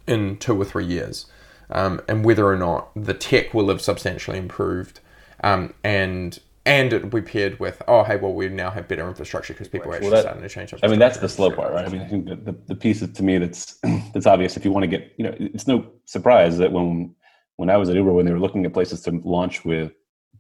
[0.08, 1.28] in two or three years,
[1.70, 5.00] um, and whether or not the tech will have substantially improved,
[5.42, 9.54] um, and and it be paired with oh hey well we now have better infrastructure
[9.54, 10.74] because people are actually Well, that- starting to change.
[10.74, 10.80] Up.
[10.84, 11.86] I mean, that's the slow part, right?
[11.86, 13.80] I mean, I think the, the, piece to me that's
[14.14, 14.58] that's obvious.
[14.58, 17.16] If you want to get, you know, it's no surprise that when
[17.58, 19.92] when I was at Uber, when they were looking at places to launch with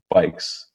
[0.10, 0.68] bikes,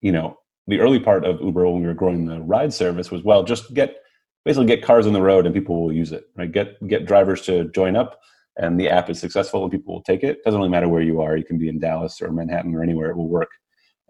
[0.00, 3.22] you know, the early part of Uber when we were growing the ride service was
[3.22, 3.96] well, just get
[4.44, 6.50] basically get cars on the road and people will use it, right?
[6.52, 8.20] Get get drivers to join up,
[8.56, 10.44] and the app is successful and people will take it.
[10.44, 11.36] Doesn't really matter where you are.
[11.36, 13.10] You can be in Dallas or Manhattan or anywhere.
[13.10, 13.50] It will work.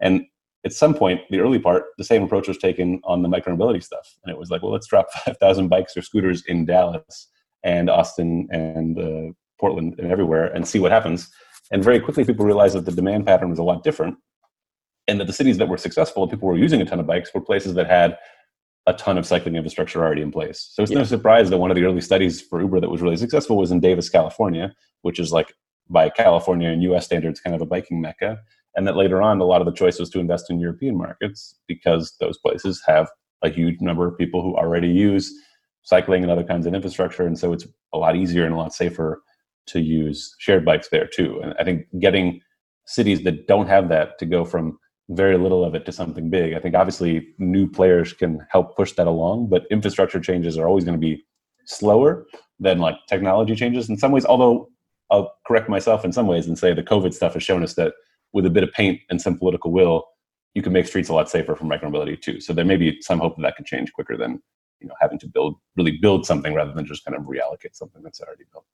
[0.01, 0.25] And
[0.65, 4.17] at some point, the early part, the same approach was taken on the micromobility stuff,
[4.23, 7.27] and it was like, well, let's drop five thousand bikes or scooters in Dallas
[7.63, 11.29] and Austin and uh, Portland and everywhere, and see what happens.
[11.71, 14.17] And very quickly, people realized that the demand pattern was a lot different,
[15.07, 17.33] and that the cities that were successful, and people were using a ton of bikes,
[17.33, 18.17] were places that had
[18.87, 20.71] a ton of cycling infrastructure already in place.
[20.73, 23.17] So it's no surprise that one of the early studies for Uber that was really
[23.17, 24.73] successful was in Davis, California,
[25.03, 25.53] which is like
[25.89, 28.39] by California and US standards, kind of a biking mecca.
[28.75, 31.55] And that later on, a lot of the choice was to invest in European markets
[31.67, 33.09] because those places have
[33.43, 35.33] a huge number of people who already use
[35.83, 37.25] cycling and other kinds of infrastructure.
[37.25, 39.21] And so it's a lot easier and a lot safer
[39.67, 41.39] to use shared bikes there too.
[41.41, 42.41] And I think getting
[42.85, 44.77] cities that don't have that to go from
[45.09, 46.53] very little of it to something big.
[46.53, 50.85] I think obviously new players can help push that along, but infrastructure changes are always
[50.85, 51.23] going to be
[51.65, 52.25] slower
[52.59, 54.25] than like technology changes in some ways.
[54.25, 54.69] Although
[55.09, 57.93] I'll correct myself in some ways and say the COVID stuff has shown us that
[58.33, 60.05] with a bit of paint and some political will,
[60.53, 62.39] you can make streets a lot safer for micromobility too.
[62.41, 64.41] So there may be some hope that that can change quicker than
[64.79, 68.01] you know having to build really build something rather than just kind of reallocate something
[68.03, 68.65] that's already built.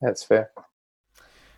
[0.00, 0.50] That's fair.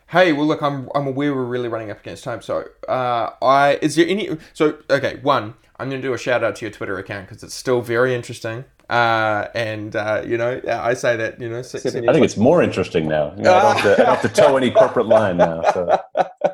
[0.09, 2.41] Hey, well, look, I'm I'm aware we're really running up against time.
[2.41, 4.39] So, uh, I is there any?
[4.53, 7.43] So, okay, one, I'm going to do a shout out to your Twitter account because
[7.43, 8.65] it's still very interesting.
[8.89, 12.63] Uh, and uh, you know, I say that you know, six, I think it's more
[12.63, 13.35] interesting now.
[13.37, 15.63] You know, I, don't have to, I don't have to toe any corporate line now.
[15.73, 16.01] So.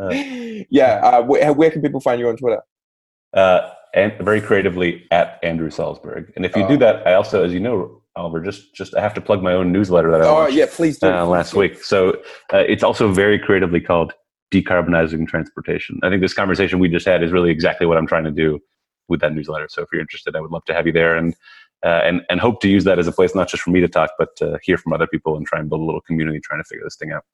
[0.70, 1.00] yeah.
[1.02, 2.60] Uh, where, where can people find you on Twitter?
[3.34, 6.32] uh, and very creatively at Andrew Salzberg.
[6.36, 6.68] And if you Oh.
[6.68, 9.52] do that, I also, as you know, Oliver, just just I have to plug my
[9.52, 11.08] own newsletter that I Oh launched yeah, please do.
[11.08, 11.82] uh, last week.
[11.82, 12.10] So
[12.52, 14.12] uh, it's also very creatively called
[14.52, 15.98] decarbonizing transportation.
[16.04, 18.60] I think this conversation we just had is really exactly what I'm trying to do
[19.08, 19.68] with that newsletter.
[19.68, 21.34] So if you're interested, I would love to have you there and.
[21.84, 23.88] Uh, and and hope to use that as a place not just for me to
[23.88, 26.58] talk, but to hear from other people and try and build a little community trying
[26.58, 27.24] to figure this thing out.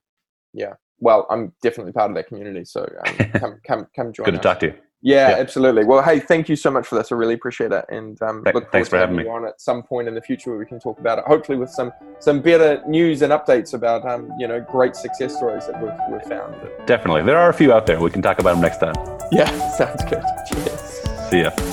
[1.01, 4.25] Well, I'm definitely part of that community, so um, come come come join.
[4.27, 4.31] Us.
[4.31, 4.75] Good to talk to you.
[5.03, 5.37] Yeah, Yeah.
[5.37, 5.85] absolutely.
[5.87, 7.11] Well, hey, thank you so much for this.
[7.11, 9.47] I really appreciate it, and um, Th- look thanks forward for to having you on
[9.47, 11.25] at some point in the future where we can talk about it.
[11.27, 15.67] Hopefully, with some some better news and updates about um, you know great success stories
[15.67, 16.55] that we've we've found.
[16.87, 17.99] Definitely, there are a few out there.
[17.99, 18.95] We can talk about them next time.
[19.33, 20.23] Yeah, sounds good.
[20.47, 21.01] Cheers.
[21.31, 21.70] See ya.